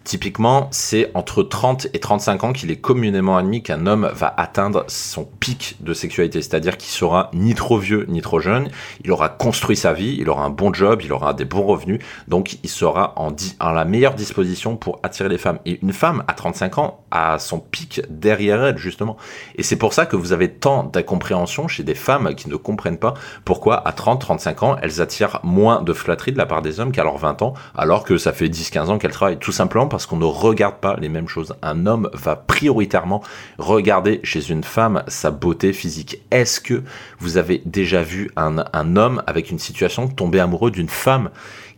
Typiquement, 0.04 0.68
c'est 0.72 1.10
entre 1.14 1.42
30 1.42 1.86
et 1.94 2.00
35 2.00 2.44
ans 2.44 2.52
qu'il 2.52 2.70
est 2.70 2.80
communément 2.80 3.36
admis 3.36 3.62
qu'un 3.62 3.86
homme 3.86 4.10
va 4.14 4.32
atteindre 4.36 4.84
son 4.88 5.24
pic 5.24 5.76
de 5.80 5.94
sexualité, 5.94 6.42
c'est-à-dire 6.42 6.76
qu'il 6.76 6.90
sera 6.90 7.30
ni 7.32 7.54
trop 7.54 7.78
vieux 7.78 8.06
ni 8.08 8.20
trop 8.20 8.40
jeune, 8.40 8.68
il 9.04 9.12
aura 9.12 9.28
construit 9.28 9.76
sa 9.76 9.92
vie, 9.92 10.16
il 10.18 10.28
aura 10.28 10.44
un 10.44 10.50
bon 10.50 10.72
job, 10.72 11.02
il 11.04 11.12
aura 11.12 11.34
des 11.34 11.44
bons 11.44 11.64
revenus, 11.64 12.00
donc 12.28 12.58
il 12.62 12.68
sera 12.68 13.14
en, 13.16 13.34
en 13.60 13.70
la 13.70 13.84
meilleure 13.84 14.14
disposition 14.14 14.76
pour 14.76 15.00
attirer 15.02 15.28
les 15.28 15.38
femmes. 15.38 15.58
Et 15.66 15.78
une 15.82 15.92
femme 15.92 16.24
à 16.28 16.32
35 16.32 16.78
ans 16.78 17.04
a 17.10 17.38
son 17.38 17.60
pic 17.60 18.02
derrière 18.08 18.64
elle, 18.64 18.78
justement. 18.78 19.16
Et 19.56 19.62
c'est 19.62 19.76
pour 19.76 19.92
ça 19.92 20.06
que 20.06 20.16
vous 20.16 20.32
avez 20.32 20.50
tant 20.50 20.84
d'incompréhension 20.84 21.68
chez 21.68 21.82
des 21.84 21.94
femmes 21.94 22.34
qui 22.34 22.48
ne 22.48 22.56
comprennent 22.56 22.98
pas 22.98 23.14
pourquoi 23.44 23.86
à 23.86 23.92
30, 23.92 24.20
35 24.20 24.62
ans, 24.62 24.76
elles 24.82 25.00
attirent 25.00 25.40
moins 25.42 25.82
de 25.82 25.92
flatterie 25.92 26.32
de 26.32 26.38
la 26.38 26.46
part 26.46 26.62
des 26.62 26.80
hommes 26.80 26.92
qu'à 26.92 27.04
leurs 27.04 27.18
20 27.18 27.42
ans, 27.42 27.54
alors 27.76 28.04
que 28.04 28.18
ça 28.18 28.32
fait 28.32 28.48
10, 28.48 28.70
15 28.70 28.90
ans 28.90 28.98
qu'elles 28.98 29.12
travaillent. 29.12 29.38
Tout 29.38 29.52
simplement 29.52 29.88
parce 29.92 30.06
qu'on 30.06 30.16
ne 30.16 30.24
regarde 30.24 30.76
pas 30.76 30.96
les 30.98 31.10
mêmes 31.10 31.28
choses. 31.28 31.54
Un 31.60 31.84
homme 31.84 32.08
va 32.14 32.34
prioritairement 32.34 33.22
regarder 33.58 34.20
chez 34.24 34.48
une 34.48 34.64
femme 34.64 35.04
sa 35.06 35.30
beauté 35.30 35.74
physique. 35.74 36.22
Est-ce 36.30 36.62
que 36.62 36.82
vous 37.18 37.36
avez 37.36 37.60
déjà 37.66 38.02
vu 38.02 38.30
un, 38.36 38.56
homme 38.96 39.22
avec 39.26 39.50
une 39.50 39.58
situation 39.58 40.08
tomber 40.08 40.40
amoureux 40.40 40.70
d'une 40.70 40.88
femme 40.88 41.28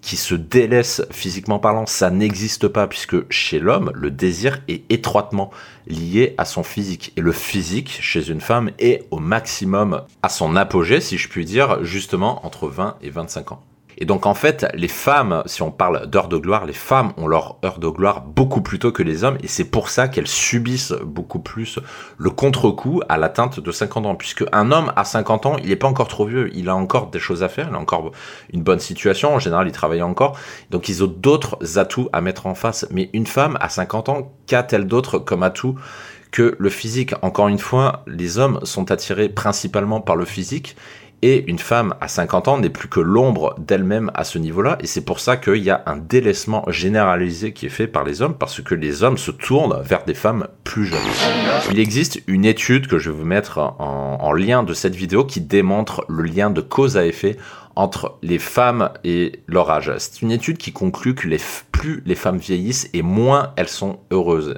qui 0.01 0.17
se 0.17 0.37
délaisse 0.37 1.03
physiquement 1.11 1.59
parlant, 1.59 1.87
ça 1.87 2.11
n'existe 2.11 2.69
pas 2.69 2.87
puisque 2.87 3.29
chez 3.33 3.59
l'homme, 3.59 3.91
le 3.97 4.13
désir 4.13 4.61
est 4.69 4.85
étroitement 4.93 5.51
lié 5.89 6.37
à 6.39 6.45
son 6.45 6.63
physique. 6.63 7.13
Et 7.17 7.21
le 7.21 7.33
physique 7.33 7.99
chez 8.01 8.29
une 8.31 8.41
femme 8.41 8.71
est 8.79 9.09
au 9.11 9.19
maximum 9.19 10.03
à 10.23 10.29
son 10.29 10.55
apogée, 10.55 11.01
si 11.01 11.19
je 11.19 11.29
puis 11.29 11.45
dire, 11.45 11.83
justement 11.83 12.47
entre 12.47 12.69
20 12.69 12.97
et 13.03 13.11
25 13.11 13.51
ans. 13.51 13.63
Et 13.99 14.05
donc 14.05 14.27
en 14.27 14.35
fait, 14.35 14.67
les 14.75 14.89
femmes, 14.89 15.43
si 15.47 15.63
on 15.63 15.71
parle 15.71 16.07
d'heure 16.07 16.29
de 16.29 16.37
gloire, 16.37 16.67
les 16.67 16.73
femmes 16.73 17.13
ont 17.17 17.27
leur 17.27 17.59
heure 17.65 17.79
de 17.79 17.89
gloire 17.89 18.23
beaucoup 18.23 18.61
plus 18.61 18.79
tôt 18.79 18.93
que 18.93 19.03
les 19.03 19.25
hommes, 19.25 19.39
et 19.43 19.49
c'est 19.49 19.65
pour 19.65 19.89
ça 19.89 20.09
qu'elles 20.09 20.29
subissent 20.29 20.95
beaucoup 21.05 21.39
plus 21.39 21.79
le 22.19 22.31
contre-coup 22.31 23.01
à 23.09 23.17
l'atteinte 23.17 23.61
de 23.61 23.73
50 23.73 24.07
ans, 24.07 24.15
puisque 24.15 24.45
un 24.53 24.73
homme 24.73 24.93
à 24.97 25.05
50 25.05 25.47
ans, 25.47 25.57
il 25.63 25.69
n'est 25.69 25.77
pas 25.77 25.89
encore 25.89 26.09
trop 26.09 26.27
vieux, 26.27 26.51
il 26.55 26.69
a 26.69 26.75
encore 26.77 27.11
des 27.11 27.19
choses 27.19 27.43
à 27.43 27.49
faire, 27.49 27.69
il 27.71 27.75
a 27.75 27.79
encore 27.79 28.13
une 28.53 28.63
bonne 28.63 28.81
situation, 28.81 29.35
en 29.35 29.39
général 29.39 29.67
il 29.67 29.73
travaille 29.73 30.03
encore, 30.03 30.39
donc 30.71 30.89
ils 30.89 31.03
ont 31.05 31.07
d'autres 31.07 31.79
atouts 31.79 32.09
à 32.13 32.21
mettre 32.21 32.47
en 32.47 32.55
face. 32.55 32.87
Mais 32.91 33.11
une 33.13 33.27
femme 33.27 33.57
à 33.61 33.69
50 33.69 34.09
ans, 34.09 34.33
qu'a-t-elle 34.47 34.87
d'autre 34.87 35.19
comme 35.19 35.43
atout 35.43 35.77
que 36.31 36.57
le 36.59 36.69
physique? 36.69 37.15
Encore 37.23 37.49
une 37.49 37.59
fois, 37.59 38.03
les 38.07 38.39
hommes 38.39 38.59
sont 38.65 38.91
attirés 38.91 39.29
principalement 39.29 40.01
par 40.01 40.17
le 40.17 40.25
physique, 40.25 40.77
et 41.25 41.43
une 41.47 41.59
femme 41.59 41.95
à 42.03 42.09
50 42.09 42.49
ans 42.49 42.59
n'est 42.59 42.69
plus 42.69 42.89
que 42.89 43.01
l'ombre 43.01 43.55
d'elle-même 43.59 44.11
à 44.13 44.25
ce 44.25 44.39
niveau-là. 44.39 44.77
Et 44.81 44.87
c'est 44.87 45.07
pour 45.07 45.21
ça 45.21 45.39
qu'il 45.39 45.63
y 45.63 45.71
a 45.71 45.83
un 45.87 45.97
délaissement 45.97 46.67
généralisé 46.69 47.55
qui 47.55 47.65
est 47.65 47.71
fait 47.71 47.87
par 47.87 48.05
les 48.05 48.21
hommes, 48.21 48.35
parce 48.35 48.61
que 48.61 48.75
les 48.75 49.03
hommes 49.03 49.17
se 49.17 49.31
tournent 49.31 49.81
vers 49.83 50.05
des 50.05 50.13
femmes 50.13 50.49
plus 50.65 50.85
jeunes. 50.85 50.99
Il 51.71 51.81
existe 51.81 52.21
une 52.27 52.45
étude 52.45 52.89
que 52.89 52.99
je 52.99 53.09
vais 53.09 53.17
vous 53.17 53.25
mettre 53.25 53.57
en, 53.57 54.33
lien 54.35 54.65
de 54.65 54.75
cette 54.75 54.95
vidéo 54.95 55.25
qui 55.25 55.41
démontre 55.41 56.05
le 56.11 56.25
lien 56.25 56.51
de 56.51 56.61
cause 56.61 56.99
à 56.99 57.07
effet 57.07 57.39
entre 57.75 58.19
les 58.21 58.39
femmes 58.39 58.91
et 59.03 59.41
leur 59.47 59.71
âge. 59.71 59.91
C'est 59.97 60.21
une 60.21 60.31
étude 60.31 60.59
qui 60.59 60.73
conclut 60.73 61.15
que 61.15 61.29
plus 61.73 62.03
les 62.05 62.15
femmes 62.17 62.37
vieillissent 62.37 62.91
et 62.93 63.01
moins 63.01 63.55
elles 63.57 63.69
sont 63.69 64.01
heureuses. 64.13 64.57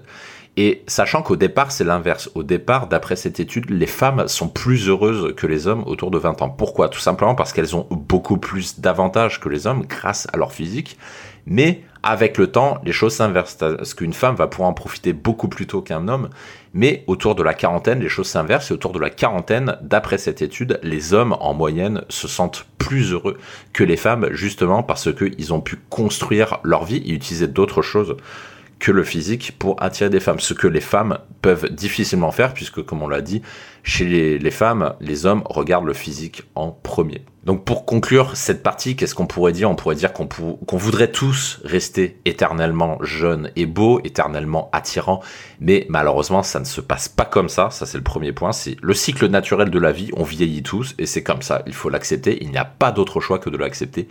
Et 0.58 0.82
sachant 0.86 1.22
qu'au 1.22 1.36
départ, 1.36 1.70
c'est 1.70 1.84
l'inverse. 1.84 2.30
Au 2.34 2.42
départ, 2.42 2.86
d'après 2.86 3.14
cette 3.14 3.40
étude, 3.40 3.68
les 3.68 3.86
femmes 3.86 4.26
sont 4.26 4.48
plus 4.48 4.88
heureuses 4.88 5.34
que 5.36 5.46
les 5.46 5.66
hommes 5.66 5.82
autour 5.86 6.10
de 6.10 6.16
20 6.16 6.40
ans. 6.40 6.48
Pourquoi? 6.48 6.88
Tout 6.88 7.00
simplement 7.00 7.34
parce 7.34 7.52
qu'elles 7.52 7.76
ont 7.76 7.86
beaucoup 7.90 8.38
plus 8.38 8.80
d'avantages 8.80 9.38
que 9.38 9.50
les 9.50 9.66
hommes 9.66 9.84
grâce 9.86 10.26
à 10.32 10.38
leur 10.38 10.52
physique. 10.52 10.96
Mais 11.44 11.82
avec 12.02 12.38
le 12.38 12.46
temps, 12.46 12.78
les 12.84 12.92
choses 12.92 13.14
s'inversent. 13.14 13.56
Parce 13.56 13.92
qu'une 13.92 14.14
femme 14.14 14.34
va 14.34 14.46
pouvoir 14.46 14.70
en 14.70 14.72
profiter 14.72 15.12
beaucoup 15.12 15.48
plus 15.48 15.66
tôt 15.66 15.82
qu'un 15.82 16.08
homme. 16.08 16.30
Mais 16.72 17.04
autour 17.06 17.34
de 17.34 17.42
la 17.42 17.52
quarantaine, 17.52 18.00
les 18.00 18.08
choses 18.08 18.28
s'inversent. 18.28 18.70
Et 18.70 18.74
autour 18.74 18.92
de 18.92 18.98
la 18.98 19.10
quarantaine, 19.10 19.76
d'après 19.82 20.16
cette 20.16 20.40
étude, 20.40 20.80
les 20.82 21.12
hommes, 21.12 21.36
en 21.38 21.52
moyenne, 21.52 22.02
se 22.08 22.28
sentent 22.28 22.64
plus 22.78 23.12
heureux 23.12 23.36
que 23.74 23.84
les 23.84 23.96
femmes, 23.98 24.28
justement 24.32 24.82
parce 24.82 25.12
qu'ils 25.12 25.52
ont 25.52 25.60
pu 25.60 25.76
construire 25.90 26.60
leur 26.62 26.84
vie 26.84 27.02
et 27.04 27.12
utiliser 27.12 27.46
d'autres 27.46 27.82
choses 27.82 28.16
que 28.78 28.92
le 28.92 29.04
physique 29.04 29.54
pour 29.58 29.82
attirer 29.82 30.10
des 30.10 30.20
femmes. 30.20 30.40
Ce 30.40 30.54
que 30.54 30.66
les 30.66 30.80
femmes 30.80 31.18
peuvent 31.42 31.70
difficilement 31.70 32.30
faire, 32.30 32.52
puisque 32.52 32.82
comme 32.82 33.02
on 33.02 33.08
l'a 33.08 33.22
dit, 33.22 33.42
chez 33.82 34.04
les, 34.38 34.50
femmes, 34.50 34.94
les 35.00 35.26
hommes 35.26 35.42
regardent 35.46 35.86
le 35.86 35.94
physique 35.94 36.42
en 36.56 36.72
premier. 36.72 37.22
Donc 37.44 37.64
pour 37.64 37.86
conclure 37.86 38.36
cette 38.36 38.64
partie, 38.64 38.96
qu'est-ce 38.96 39.14
qu'on 39.14 39.28
pourrait 39.28 39.52
dire? 39.52 39.70
On 39.70 39.76
pourrait 39.76 39.94
dire 39.94 40.12
qu'on 40.12 40.76
voudrait 40.76 41.12
tous 41.12 41.60
rester 41.62 42.18
éternellement 42.24 42.98
jeunes 43.02 43.52
et 43.54 43.64
beaux, 43.64 44.00
éternellement 44.02 44.68
attirants, 44.72 45.22
mais 45.60 45.86
malheureusement 45.88 46.42
ça 46.42 46.58
ne 46.58 46.64
se 46.64 46.80
passe 46.80 47.08
pas 47.08 47.24
comme 47.24 47.48
ça, 47.48 47.70
ça 47.70 47.86
c'est 47.86 47.98
le 47.98 48.02
premier 48.02 48.32
point, 48.32 48.50
c'est 48.50 48.76
le 48.82 48.94
cycle 48.94 49.28
naturel 49.28 49.70
de 49.70 49.78
la 49.78 49.92
vie, 49.92 50.10
on 50.16 50.24
vieillit 50.24 50.64
tous 50.64 50.96
et 50.98 51.06
c'est 51.06 51.22
comme 51.22 51.42
ça, 51.42 51.62
il 51.68 51.74
faut 51.74 51.88
l'accepter, 51.88 52.42
il 52.42 52.50
n'y 52.50 52.58
a 52.58 52.64
pas 52.64 52.90
d'autre 52.90 53.20
choix 53.20 53.38
que 53.38 53.50
de 53.50 53.56
l'accepter. 53.56 54.08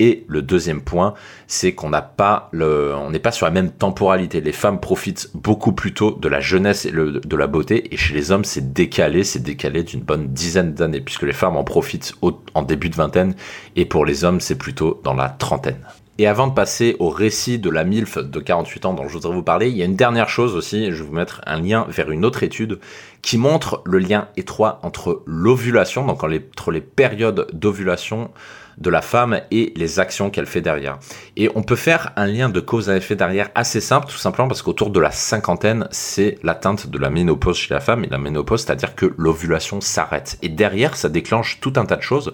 Et 0.00 0.24
le 0.28 0.42
deuxième 0.42 0.80
point, 0.80 1.14
c'est 1.46 1.72
qu'on 1.72 1.90
n'a 1.90 2.02
pas 2.02 2.48
le, 2.52 2.94
on 2.94 3.10
n'est 3.10 3.18
pas 3.18 3.32
sur 3.32 3.46
la 3.46 3.52
même 3.52 3.70
temporalité. 3.70 4.40
Les 4.40 4.52
femmes 4.52 4.80
profitent 4.80 5.30
beaucoup 5.34 5.72
plus 5.72 5.92
tôt 5.94 6.12
de 6.12 6.28
la 6.28 6.40
jeunesse 6.40 6.86
et 6.86 6.92
de 6.92 7.36
la 7.36 7.46
beauté, 7.46 7.92
et 7.92 7.96
chez 7.96 8.14
les 8.14 8.30
hommes, 8.30 8.44
c'est 8.44 8.72
décalé, 8.72 9.24
c'est 9.24 9.42
décalé 9.42 9.82
d'une 9.82 10.00
bonne 10.00 10.28
dizaine 10.28 10.74
d'années, 10.74 11.00
puisque 11.00 11.22
les 11.22 11.32
femmes 11.32 11.56
en 11.56 11.64
profitent 11.64 12.14
en 12.54 12.62
début 12.62 12.90
de 12.90 12.96
vingtaine, 12.96 13.34
et 13.76 13.84
pour 13.84 14.04
les 14.04 14.24
hommes, 14.24 14.40
c'est 14.40 14.58
plutôt 14.58 15.00
dans 15.04 15.14
la 15.14 15.28
trentaine. 15.28 15.78
Et 16.20 16.26
avant 16.26 16.48
de 16.48 16.52
passer 16.52 16.96
au 16.98 17.10
récit 17.10 17.60
de 17.60 17.70
la 17.70 17.84
MILF 17.84 18.18
de 18.18 18.40
48 18.40 18.86
ans 18.86 18.94
dont 18.94 19.06
je 19.06 19.12
voudrais 19.12 19.32
vous 19.32 19.44
parler, 19.44 19.68
il 19.68 19.76
y 19.76 19.82
a 19.82 19.84
une 19.84 19.94
dernière 19.94 20.28
chose 20.28 20.56
aussi, 20.56 20.90
je 20.90 21.02
vais 21.02 21.08
vous 21.08 21.14
mettre 21.14 21.42
un 21.46 21.60
lien 21.60 21.86
vers 21.88 22.10
une 22.10 22.24
autre 22.24 22.42
étude 22.42 22.80
qui 23.22 23.38
montre 23.38 23.82
le 23.84 23.98
lien 23.98 24.26
étroit 24.36 24.80
entre 24.82 25.22
l'ovulation, 25.26 26.04
donc 26.04 26.24
entre 26.24 26.70
les 26.72 26.80
périodes 26.80 27.46
d'ovulation 27.52 28.30
de 28.80 28.90
la 28.90 29.02
femme 29.02 29.40
et 29.50 29.72
les 29.76 30.00
actions 30.00 30.30
qu'elle 30.30 30.46
fait 30.46 30.60
derrière. 30.60 30.98
Et 31.36 31.50
on 31.54 31.62
peut 31.62 31.76
faire 31.76 32.12
un 32.16 32.26
lien 32.26 32.48
de 32.48 32.60
cause 32.60 32.90
à 32.90 32.96
effet 32.96 33.16
derrière 33.16 33.50
assez 33.54 33.80
simple, 33.80 34.06
tout 34.06 34.16
simplement 34.16 34.48
parce 34.48 34.62
qu'autour 34.62 34.90
de 34.90 35.00
la 35.00 35.10
cinquantaine, 35.10 35.88
c'est 35.90 36.38
l'atteinte 36.42 36.88
de 36.88 36.98
la 36.98 37.10
ménopause 37.10 37.56
chez 37.56 37.74
la 37.74 37.80
femme. 37.80 38.04
Et 38.04 38.08
la 38.08 38.18
ménopause, 38.18 38.64
c'est-à-dire 38.64 38.94
que 38.94 39.12
l'ovulation 39.16 39.80
s'arrête. 39.80 40.38
Et 40.42 40.48
derrière, 40.48 40.96
ça 40.96 41.08
déclenche 41.08 41.58
tout 41.60 41.72
un 41.76 41.84
tas 41.84 41.96
de 41.96 42.02
choses, 42.02 42.32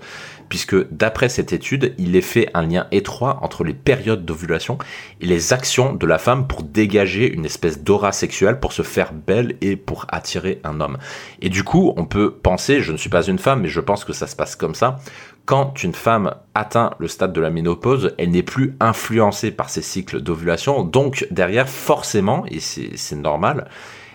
puisque 0.49 0.91
d'après 0.91 1.29
cette 1.29 1.53
étude, 1.53 1.95
il 1.99 2.17
est 2.17 2.21
fait 2.21 2.51
un 2.55 2.67
lien 2.67 2.87
étroit 2.93 3.39
entre 3.43 3.65
les 3.65 3.75
périodes 3.75 4.25
d'ovulation 4.25 4.79
et 5.21 5.27
les 5.27 5.53
actions 5.53 5.95
de 5.95 6.07
la 6.07 6.19
femme 6.19 6.47
pour 6.47 6.63
dégager 6.63 7.33
une 7.33 7.45
espèce 7.45 7.83
d'aura 7.83 8.13
sexuelle, 8.13 8.61
pour 8.61 8.73
se 8.73 8.83
faire 8.83 9.13
belle 9.13 9.57
et 9.61 9.77
pour 9.77 10.07
attirer 10.11 10.61
un 10.65 10.81
homme. 10.81 10.99
Et 11.41 11.49
du 11.49 11.65
coup, 11.65 11.93
on 11.97 12.05
peut 12.05 12.31
penser, 12.31 12.81
je 12.81 12.93
ne 12.93 12.97
suis 12.97 13.11
pas 13.11 13.23
une 13.23 13.39
femme, 13.39 13.63
mais 13.63 13.69
je 13.69 13.81
pense 13.81 14.05
que 14.05 14.13
ça 14.13 14.27
se 14.27 14.37
passe 14.37 14.57
comme 14.57 14.75
ça, 14.75 14.99
quand 15.47 15.83
une 15.83 15.95
femme 15.95 16.35
atteint 16.55 16.93
le 16.99 17.09
stade 17.09 17.33
de 17.33 17.41
la 17.41 17.51
ménopause, 17.51 18.15
elle 18.19 18.31
n'est 18.31 18.43
plus 18.43 18.77
influencée 18.81 19.51
par 19.51 19.69
ces 19.69 19.83
cycles 19.83 20.21
d'ovulation. 20.21 20.85
Donc 20.85 21.27
derrière, 21.31 21.69
forcément, 21.69 22.45
et 22.47 22.61
c'est 22.61 23.17
normal, 23.17 23.69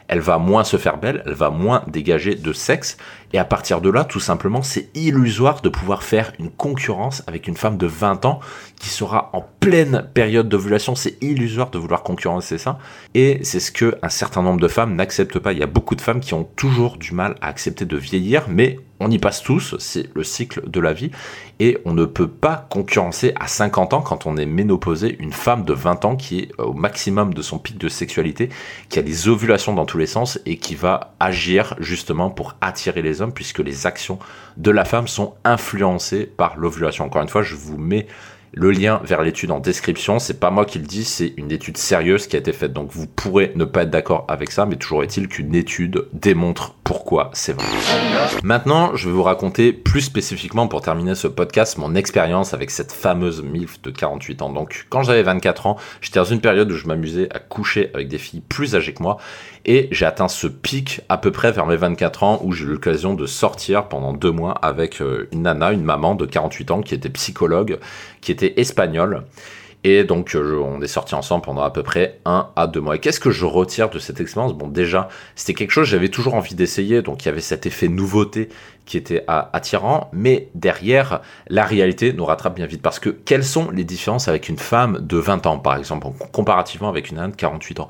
elle 0.08 0.22
va 0.22 0.40
moins 0.40 0.64
se 0.64 0.78
faire 0.78 0.98
belle, 0.98 1.22
elle 1.28 1.34
va 1.34 1.52
moins 1.52 1.84
dégager 1.88 2.34
de 2.34 2.52
sexe. 2.52 2.98
Et 3.32 3.38
à 3.38 3.46
partir 3.46 3.80
de 3.80 3.92
là, 3.92 4.06
tout 4.06 4.20
simplement, 4.20 4.64
c'est 4.64 4.90
illusoire 4.96 5.62
de 5.62 5.70
pouvoir 5.70 6.02
faire 6.02 6.34
une 6.40 6.50
concurrence 6.50 7.22
avec 7.28 7.48
une 7.48 7.56
femme 7.56 7.78
de 7.78 7.86
20 7.86 8.26
ans 8.26 8.40
qui 8.80 8.90
sera 8.90 9.30
en 9.34 9.46
pleine 9.60 10.10
période 10.16 10.50
d'ovulation. 10.50 10.96
C'est 10.96 11.22
illusoire 11.22 11.70
de 11.70 11.78
vouloir 11.78 12.02
concurrencer 12.02 12.58
ça. 12.58 12.80
Et 13.14 13.40
c'est 13.44 13.60
ce 13.60 13.72
que 13.72 14.00
un 14.02 14.10
certain 14.10 14.42
nombre 14.42 14.60
de 14.60 14.68
femmes 14.68 14.96
n'acceptent 14.96 15.38
pas. 15.38 15.54
Il 15.54 15.60
y 15.60 15.64
a 15.64 15.68
beaucoup 15.68 15.96
de 15.96 16.02
femmes 16.02 16.22
qui 16.22 16.34
ont 16.34 16.50
toujours 16.56 16.98
du 16.98 17.14
mal 17.14 17.36
à 17.42 17.48
accepter 17.48 17.86
de 17.86 17.96
vieillir, 17.96 18.46
mais 18.50 18.80
on 19.00 19.10
y 19.10 19.18
passe 19.18 19.42
tous, 19.42 19.76
c'est 19.80 20.10
le 20.16 20.24
cycle 20.24 20.70
de 20.70 20.80
la 20.80 20.94
vie, 20.94 21.12
et 21.60 21.78
on 21.86 21.94
ne 21.94 22.06
peut 22.06 22.28
pas 22.28 22.68
concurrencer 22.70 23.34
à 23.40 23.48
50 23.48 23.94
ans, 23.94 24.02
quand 24.02 24.26
on 24.26 24.38
est 24.38 24.46
ménopausé, 24.46 25.16
une 25.20 25.34
femme 25.34 25.64
de 25.64 25.74
20 25.74 26.06
ans 26.06 26.16
qui 26.16 26.40
est 26.40 26.52
au 26.60 26.74
maximum 26.74 27.34
de 27.34 27.42
son 27.42 27.60
pic 27.60 27.78
de 27.78 27.90
sexualité, 27.90 28.50
qui 28.90 29.00
a 29.00 29.02
des 29.02 29.28
ovulations 29.28 29.74
dans 29.74 29.86
tous 29.86 29.98
les 29.98 30.08
sens, 30.08 30.40
et 30.46 30.58
qui 30.58 30.76
va 30.76 31.14
agir 31.20 31.76
justement 31.80 32.30
pour 32.30 32.56
attirer 32.62 33.02
les 33.02 33.22
hommes, 33.22 33.34
puisque 33.34 33.60
les 33.60 33.88
actions 33.88 34.20
de 34.58 34.72
la 34.72 34.86
femme 34.86 35.08
sont 35.08 35.36
influencées 35.44 36.26
par 36.26 36.58
l'ovulation. 36.58 37.06
Encore 37.06 37.22
une 37.22 37.30
fois, 37.30 37.44
je 37.44 37.56
vous 37.56 37.78
mets 37.78 38.08
le 38.54 38.72
lien 38.72 39.00
vers 39.04 39.22
l'étude 39.22 39.52
en 39.52 39.60
description, 39.60 40.20
c'est 40.20 40.40
pas 40.40 40.50
moi 40.50 40.66
qui 40.66 40.80
le 40.80 40.86
dis, 40.86 41.06
c'est 41.06 41.34
une 41.38 41.52
étude 41.52 41.78
sérieuse 41.78 42.28
qui 42.28 42.36
a 42.36 42.40
été 42.40 42.54
faite. 42.54 42.74
Donc 42.74 42.90
vous 42.92 43.08
pourrez 43.08 43.52
ne 43.56 43.66
pas 43.66 43.84
être 43.84 43.90
d'accord 43.90 44.26
avec 44.28 44.52
ça, 44.52 44.66
mais 44.66 44.76
toujours 44.76 45.04
est-il 45.04 45.28
qu'une 45.28 45.56
étude 45.56 46.08
démontre 46.14 46.76
pourquoi 46.90 47.30
c'est 47.34 47.54
vrai. 47.54 47.68
Maintenant, 48.42 48.96
je 48.96 49.08
vais 49.08 49.14
vous 49.14 49.22
raconter 49.22 49.74
plus 49.74 50.02
spécifiquement 50.02 50.68
pour 50.68 50.82
terminer 50.82 51.14
ce 51.14 51.28
podcast 51.28 51.78
mon 51.78 51.94
expérience 51.94 52.56
avec 52.56 52.72
cette 52.72 52.92
fameuse 52.92 53.44
MILF 53.44 53.80
de 53.84 53.92
48 53.92 54.42
ans. 54.42 54.50
Donc 54.50 54.88
quand 54.90 55.04
j'avais 55.04 55.22
24 55.22 55.68
ans, 55.68 55.78
j'étais 56.02 56.18
dans 56.18 56.26
une 56.26 56.42
période 56.42 56.72
où 56.72 56.76
je 56.76 56.88
m'amusais 56.88 57.30
à 57.32 57.38
coucher 57.38 57.92
avec 57.94 58.08
des 58.08 58.18
filles 58.18 58.42
plus 58.42 58.76
âgées 58.76 58.96
que 58.96 59.04
moi 59.04 59.18
et 59.66 59.88
j'ai 59.92 60.08
atteint 60.08 60.28
ce 60.28 60.48
pic 60.48 61.02
à 61.10 61.20
peu 61.20 61.30
près 61.30 61.52
vers 61.52 61.68
mes 61.68 61.76
24 61.76 62.24
ans 62.24 62.40
où 62.44 62.54
j'ai 62.54 62.66
eu 62.66 62.70
l'occasion 62.70 63.14
de 63.14 63.28
sortir 63.28 63.88
pendant 63.88 64.14
deux 64.14 64.32
mois 64.32 64.54
avec 64.54 65.00
euh, 65.00 65.30
une 65.32 65.44
nana, 65.44 65.72
une 65.74 65.84
maman 65.84 66.16
de 66.16 66.26
48 66.26 66.72
ans 66.72 66.82
qui 66.82 66.96
était 66.96 67.10
psychologue, 67.10 67.78
qui 68.20 68.32
était 68.32 68.60
espagnole. 68.60 69.26
Et 69.86 70.04
donc, 70.04 70.36
euh, 70.36 70.60
on 70.60 70.82
est 70.82 70.88
sortis 70.88 71.16
ensemble 71.16 71.46
pendant 71.46 71.62
à 71.62 71.72
peu 71.72 71.84
près 71.84 72.20
un 72.26 72.50
à 72.58 72.68
deux 72.68 72.82
mois. 72.82 72.98
Et 72.98 73.00
qu'est-ce 73.00 73.22
que 73.22 73.32
je 73.32 73.46
retire 73.46 73.90
de 73.90 73.98
cette 73.98 74.20
expérience? 74.20 74.54
Bon, 74.54 74.68
déjà, 74.68 75.08
c'était 75.36 75.54
quelque 75.54 75.72
chose 75.72 75.86
que 75.86 75.92
j'avais 75.92 76.10
toujours 76.10 76.34
envie 76.34 76.54
d'essayer. 76.54 77.02
Donc, 77.02 77.24
il 77.24 77.28
y 77.28 77.30
avait 77.30 77.40
cet 77.40 77.66
effet 77.66 77.88
nouveauté 77.88 78.50
qui 78.86 78.98
était 78.98 79.24
attirant. 79.28 80.10
Mais 80.12 80.50
derrière, 80.54 81.22
la 81.48 81.64
réalité 81.64 82.12
nous 82.12 82.26
rattrape 82.26 82.56
bien 82.56 82.66
vite. 82.66 82.82
Parce 82.82 83.00
que 83.00 83.10
quelles 83.10 83.46
sont 83.46 83.72
les 83.72 83.86
différences 83.86 84.28
avec 84.28 84.50
une 84.50 84.58
femme 84.58 85.00
de 85.00 85.18
20 85.18 85.46
ans, 85.46 85.60
par 85.60 85.78
exemple, 85.78 86.08
comparativement 86.34 86.90
avec 86.90 87.10
une 87.10 87.16
nana 87.16 87.30
de 87.30 87.36
48 87.36 87.80
ans 87.80 87.88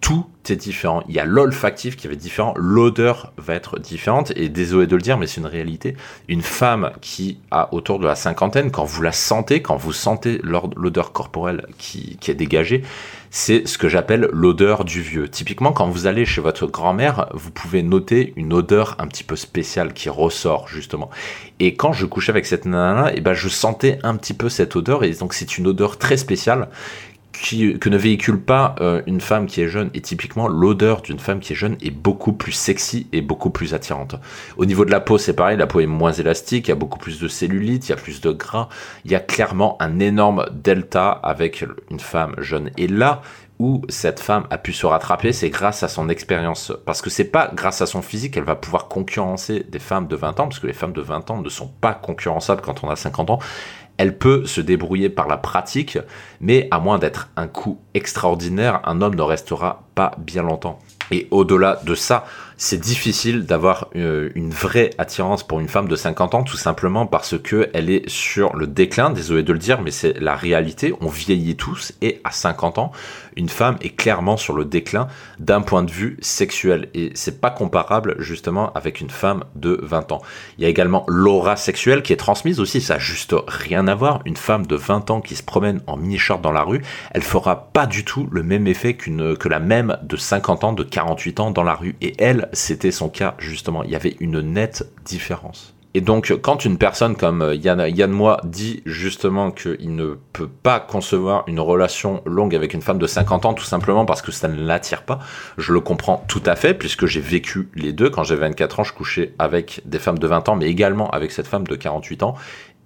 tout 0.00 0.26
est 0.50 0.56
différent. 0.56 1.02
Il 1.08 1.14
y 1.14 1.18
a 1.18 1.24
l'olfactif 1.24 1.96
qui 1.96 2.06
va 2.06 2.14
être 2.14 2.18
différent, 2.18 2.54
l'odeur 2.56 3.32
va 3.36 3.54
être 3.54 3.78
différente, 3.78 4.32
et 4.36 4.48
désolé 4.48 4.86
de 4.86 4.96
le 4.96 5.02
dire, 5.02 5.18
mais 5.18 5.26
c'est 5.26 5.40
une 5.40 5.46
réalité. 5.46 5.96
Une 6.28 6.42
femme 6.42 6.92
qui 7.00 7.38
a 7.50 7.72
autour 7.74 7.98
de 7.98 8.06
la 8.06 8.14
cinquantaine, 8.14 8.70
quand 8.70 8.84
vous 8.84 9.02
la 9.02 9.12
sentez, 9.12 9.60
quand 9.60 9.76
vous 9.76 9.92
sentez 9.92 10.40
l'odeur 10.42 11.12
corporelle 11.12 11.66
qui, 11.78 12.18
est 12.26 12.34
dégagée, 12.34 12.82
c'est 13.30 13.68
ce 13.68 13.76
que 13.76 13.88
j'appelle 13.88 14.28
l'odeur 14.32 14.84
du 14.84 15.02
vieux. 15.02 15.28
Typiquement, 15.28 15.72
quand 15.72 15.88
vous 15.88 16.06
allez 16.06 16.24
chez 16.24 16.40
votre 16.40 16.66
grand-mère, 16.66 17.28
vous 17.34 17.50
pouvez 17.50 17.82
noter 17.82 18.32
une 18.36 18.54
odeur 18.54 18.96
un 18.98 19.06
petit 19.06 19.24
peu 19.24 19.36
spéciale 19.36 19.92
qui 19.92 20.08
ressort 20.08 20.68
justement. 20.68 21.10
Et 21.60 21.74
quand 21.74 21.92
je 21.92 22.06
couchais 22.06 22.30
avec 22.30 22.46
cette 22.46 22.64
nana, 22.64 23.10
et 23.10 23.16
eh 23.16 23.20
ben 23.20 23.34
je 23.34 23.48
sentais 23.48 23.98
un 24.02 24.16
petit 24.16 24.32
peu 24.32 24.48
cette 24.48 24.76
odeur, 24.76 25.04
et 25.04 25.10
donc 25.10 25.34
c'est 25.34 25.58
une 25.58 25.66
odeur 25.66 25.98
très 25.98 26.16
spéciale 26.16 26.68
que 27.40 27.88
ne 27.88 27.96
véhicule 27.96 28.40
pas 28.40 28.74
euh, 28.80 29.02
une 29.06 29.20
femme 29.20 29.46
qui 29.46 29.60
est 29.60 29.68
jeune. 29.68 29.90
Et 29.94 30.00
typiquement, 30.00 30.48
l'odeur 30.48 31.02
d'une 31.02 31.18
femme 31.18 31.40
qui 31.40 31.52
est 31.52 31.56
jeune 31.56 31.76
est 31.82 31.90
beaucoup 31.90 32.32
plus 32.32 32.52
sexy 32.52 33.06
et 33.12 33.20
beaucoup 33.20 33.50
plus 33.50 33.74
attirante. 33.74 34.16
Au 34.56 34.64
niveau 34.64 34.84
de 34.84 34.90
la 34.90 35.00
peau, 35.00 35.18
c'est 35.18 35.34
pareil, 35.34 35.56
la 35.56 35.66
peau 35.66 35.80
est 35.80 35.86
moins 35.86 36.12
élastique, 36.12 36.68
il 36.68 36.70
y 36.70 36.72
a 36.72 36.76
beaucoup 36.76 36.98
plus 36.98 37.20
de 37.20 37.28
cellulite, 37.28 37.88
il 37.88 37.90
y 37.90 37.94
a 37.94 37.96
plus 37.96 38.20
de 38.20 38.30
gras. 38.30 38.68
Il 39.04 39.10
y 39.10 39.14
a 39.14 39.20
clairement 39.20 39.76
un 39.80 40.00
énorme 40.00 40.46
delta 40.52 41.10
avec 41.10 41.64
une 41.90 42.00
femme 42.00 42.34
jeune. 42.38 42.70
Et 42.76 42.88
là, 42.88 43.22
où 43.58 43.82
cette 43.88 44.20
femme 44.20 44.46
a 44.50 44.58
pu 44.58 44.72
se 44.72 44.86
rattraper, 44.86 45.32
c'est 45.32 45.50
grâce 45.50 45.82
à 45.82 45.88
son 45.88 46.08
expérience. 46.08 46.72
Parce 46.84 47.02
que 47.02 47.10
c'est 47.10 47.24
pas 47.24 47.50
grâce 47.52 47.82
à 47.82 47.86
son 47.86 48.02
physique 48.02 48.34
qu'elle 48.34 48.44
va 48.44 48.54
pouvoir 48.54 48.88
concurrencer 48.88 49.64
des 49.68 49.80
femmes 49.80 50.06
de 50.06 50.16
20 50.16 50.40
ans, 50.40 50.44
parce 50.44 50.60
que 50.60 50.66
les 50.66 50.72
femmes 50.72 50.92
de 50.92 51.00
20 51.00 51.30
ans 51.30 51.40
ne 51.40 51.48
sont 51.48 51.68
pas 51.68 51.94
concurrençables 51.94 52.62
quand 52.62 52.84
on 52.84 52.90
a 52.90 52.96
50 52.96 53.30
ans 53.30 53.38
elle 53.98 54.16
peut 54.16 54.46
se 54.46 54.60
débrouiller 54.60 55.10
par 55.10 55.28
la 55.28 55.36
pratique, 55.36 55.98
mais 56.40 56.68
à 56.70 56.78
moins 56.78 56.98
d'être 56.98 57.28
un 57.36 57.48
coup 57.48 57.78
extraordinaire, 57.94 58.80
un 58.84 59.02
homme 59.02 59.16
ne 59.16 59.22
restera 59.22 59.84
pas 59.94 60.12
bien 60.18 60.42
longtemps. 60.42 60.78
Et 61.10 61.26
au-delà 61.30 61.80
de 61.84 61.94
ça, 61.94 62.24
c'est 62.60 62.80
difficile 62.80 63.46
d'avoir 63.46 63.88
euh, 63.94 64.30
une 64.34 64.50
vraie 64.50 64.90
attirance 64.98 65.46
pour 65.46 65.60
une 65.60 65.68
femme 65.68 65.86
de 65.86 65.94
50 65.94 66.34
ans, 66.34 66.42
tout 66.42 66.56
simplement 66.56 67.06
parce 67.06 67.38
que 67.38 67.70
elle 67.72 67.88
est 67.88 68.08
sur 68.08 68.56
le 68.56 68.66
déclin. 68.66 69.10
Désolé 69.10 69.44
de 69.44 69.52
le 69.52 69.60
dire, 69.60 69.80
mais 69.80 69.92
c'est 69.92 70.18
la 70.18 70.34
réalité. 70.34 70.92
On 71.00 71.06
vieillit 71.06 71.54
tous 71.54 71.92
et 72.02 72.20
à 72.24 72.32
50 72.32 72.78
ans, 72.78 72.90
une 73.36 73.48
femme 73.48 73.76
est 73.80 73.94
clairement 73.94 74.36
sur 74.36 74.54
le 74.54 74.64
déclin 74.64 75.06
d'un 75.38 75.60
point 75.60 75.84
de 75.84 75.90
vue 75.92 76.16
sexuel. 76.20 76.88
Et 76.94 77.12
c'est 77.14 77.40
pas 77.40 77.50
comparable 77.50 78.16
justement 78.18 78.72
avec 78.72 79.00
une 79.00 79.10
femme 79.10 79.44
de 79.54 79.78
20 79.80 80.10
ans. 80.10 80.20
Il 80.58 80.64
y 80.64 80.66
a 80.66 80.68
également 80.68 81.04
l'aura 81.06 81.54
sexuelle 81.54 82.02
qui 82.02 82.12
est 82.12 82.16
transmise 82.16 82.58
aussi, 82.58 82.80
ça 82.80 82.94
n'a 82.94 83.00
juste 83.00 83.36
rien 83.46 83.86
à 83.86 83.94
voir. 83.94 84.20
Une 84.24 84.36
femme 84.36 84.66
de 84.66 84.74
20 84.74 85.12
ans 85.12 85.20
qui 85.20 85.36
se 85.36 85.44
promène 85.44 85.80
en 85.86 85.96
mini-short 85.96 86.42
dans 86.42 86.50
la 86.50 86.62
rue, 86.62 86.82
elle 87.12 87.22
fera 87.22 87.70
pas 87.72 87.86
du 87.86 88.04
tout 88.04 88.28
le 88.32 88.42
même 88.42 88.66
effet 88.66 88.94
qu'une 88.94 89.36
que 89.36 89.48
la 89.48 89.60
même 89.60 89.96
de 90.02 90.16
50 90.16 90.64
ans, 90.64 90.72
de 90.72 90.82
48 90.82 91.38
ans 91.38 91.50
dans 91.52 91.62
la 91.62 91.74
rue. 91.74 91.94
Et 92.00 92.14
elle, 92.18 92.47
c'était 92.52 92.90
son 92.90 93.08
cas 93.08 93.34
justement. 93.38 93.82
Il 93.84 93.90
y 93.90 93.96
avait 93.96 94.16
une 94.20 94.40
nette 94.40 94.90
différence. 95.04 95.74
Et 95.94 96.00
donc, 96.00 96.32
quand 96.42 96.64
une 96.64 96.76
personne 96.76 97.16
comme 97.16 97.40
euh, 97.42 97.54
Yann, 97.54 97.82
Yann 97.88 98.10
Moi 98.10 98.36
dit 98.44 98.82
justement 98.84 99.50
qu'il 99.50 99.96
ne 99.96 100.18
peut 100.32 100.46
pas 100.48 100.80
concevoir 100.80 101.44
une 101.46 101.60
relation 101.60 102.22
longue 102.26 102.54
avec 102.54 102.74
une 102.74 102.82
femme 102.82 102.98
de 102.98 103.06
50 103.06 103.46
ans 103.46 103.54
tout 103.54 103.64
simplement 103.64 104.04
parce 104.04 104.20
que 104.20 104.30
ça 104.30 104.48
ne 104.48 104.64
l'attire 104.64 105.02
pas, 105.02 105.18
je 105.56 105.72
le 105.72 105.80
comprends 105.80 106.24
tout 106.28 106.42
à 106.44 106.56
fait 106.56 106.74
puisque 106.74 107.06
j'ai 107.06 107.20
vécu 107.20 107.68
les 107.74 107.92
deux. 107.92 108.10
Quand 108.10 108.22
j'avais 108.22 108.42
24 108.42 108.80
ans, 108.80 108.84
je 108.84 108.92
couchais 108.92 109.34
avec 109.38 109.80
des 109.86 109.98
femmes 109.98 110.18
de 110.18 110.26
20 110.26 110.50
ans, 110.50 110.56
mais 110.56 110.66
également 110.66 111.10
avec 111.10 111.32
cette 111.32 111.46
femme 111.46 111.66
de 111.66 111.74
48 111.74 112.22
ans. 112.22 112.34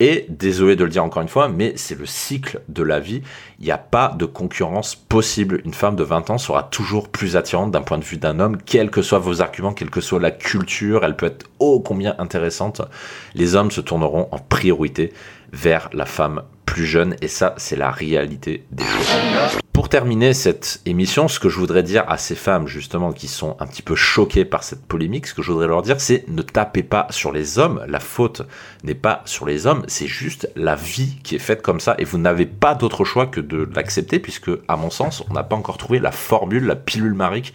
Et 0.04 0.26
désolé 0.28 0.74
de 0.74 0.82
le 0.82 0.90
dire 0.90 1.04
encore 1.04 1.22
une 1.22 1.28
fois, 1.28 1.48
mais 1.48 1.74
c'est 1.76 1.96
le 1.96 2.06
cycle 2.06 2.60
de 2.68 2.82
la 2.82 2.98
vie. 2.98 3.22
Il 3.60 3.66
n'y 3.66 3.70
a 3.70 3.78
pas 3.78 4.12
de 4.18 4.24
concurrence 4.24 4.96
possible. 4.96 5.62
Une 5.64 5.74
femme 5.74 5.94
de 5.94 6.02
20 6.02 6.30
ans 6.30 6.38
sera 6.38 6.64
toujours 6.64 7.08
plus 7.08 7.36
attirante 7.36 7.70
d'un 7.70 7.82
point 7.82 7.98
de 7.98 8.04
vue 8.04 8.16
d'un 8.16 8.40
homme, 8.40 8.56
quels 8.56 8.90
que 8.90 9.00
soient 9.00 9.20
vos 9.20 9.42
arguments, 9.42 9.72
quelle 9.72 9.90
que 9.90 10.00
soit 10.00 10.18
la 10.18 10.32
culture. 10.32 11.04
Elle 11.04 11.14
peut 11.14 11.26
être 11.26 11.46
ô 11.60 11.78
combien 11.78 12.16
intéressante. 12.18 12.82
Les 13.36 13.54
hommes 13.54 13.70
se 13.70 13.80
tourneront 13.80 14.26
en 14.32 14.40
priorité 14.40 15.12
vers 15.52 15.88
la 15.92 16.04
femme 16.04 16.42
plus 16.66 16.84
jeune. 16.84 17.14
Et 17.22 17.28
ça, 17.28 17.54
c'est 17.56 17.76
la 17.76 17.92
réalité 17.92 18.64
des 18.72 18.82
choses. 18.82 19.61
Terminer 19.92 20.32
cette 20.32 20.80
émission, 20.86 21.28
ce 21.28 21.38
que 21.38 21.50
je 21.50 21.58
voudrais 21.58 21.82
dire 21.82 22.08
à 22.08 22.16
ces 22.16 22.34
femmes 22.34 22.66
justement 22.66 23.12
qui 23.12 23.28
sont 23.28 23.58
un 23.60 23.66
petit 23.66 23.82
peu 23.82 23.94
choquées 23.94 24.46
par 24.46 24.64
cette 24.64 24.86
polémique, 24.86 25.26
ce 25.26 25.34
que 25.34 25.42
je 25.42 25.52
voudrais 25.52 25.66
leur 25.66 25.82
dire, 25.82 26.00
c'est 26.00 26.26
ne 26.28 26.40
tapez 26.40 26.82
pas 26.82 27.06
sur 27.10 27.30
les 27.30 27.58
hommes. 27.58 27.84
La 27.86 28.00
faute 28.00 28.40
n'est 28.84 28.94
pas 28.94 29.20
sur 29.26 29.44
les 29.44 29.66
hommes, 29.66 29.84
c'est 29.88 30.06
juste 30.06 30.50
la 30.56 30.76
vie 30.76 31.18
qui 31.22 31.34
est 31.34 31.38
faite 31.38 31.60
comme 31.60 31.78
ça 31.78 31.94
et 31.98 32.04
vous 32.04 32.16
n'avez 32.16 32.46
pas 32.46 32.74
d'autre 32.74 33.04
choix 33.04 33.26
que 33.26 33.42
de 33.42 33.68
l'accepter 33.74 34.18
puisque, 34.18 34.50
à 34.66 34.76
mon 34.76 34.88
sens, 34.88 35.24
on 35.28 35.34
n'a 35.34 35.42
pas 35.42 35.56
encore 35.56 35.76
trouvé 35.76 35.98
la 35.98 36.10
formule, 36.10 36.64
la 36.64 36.76
pilule 36.76 37.12
marique 37.12 37.52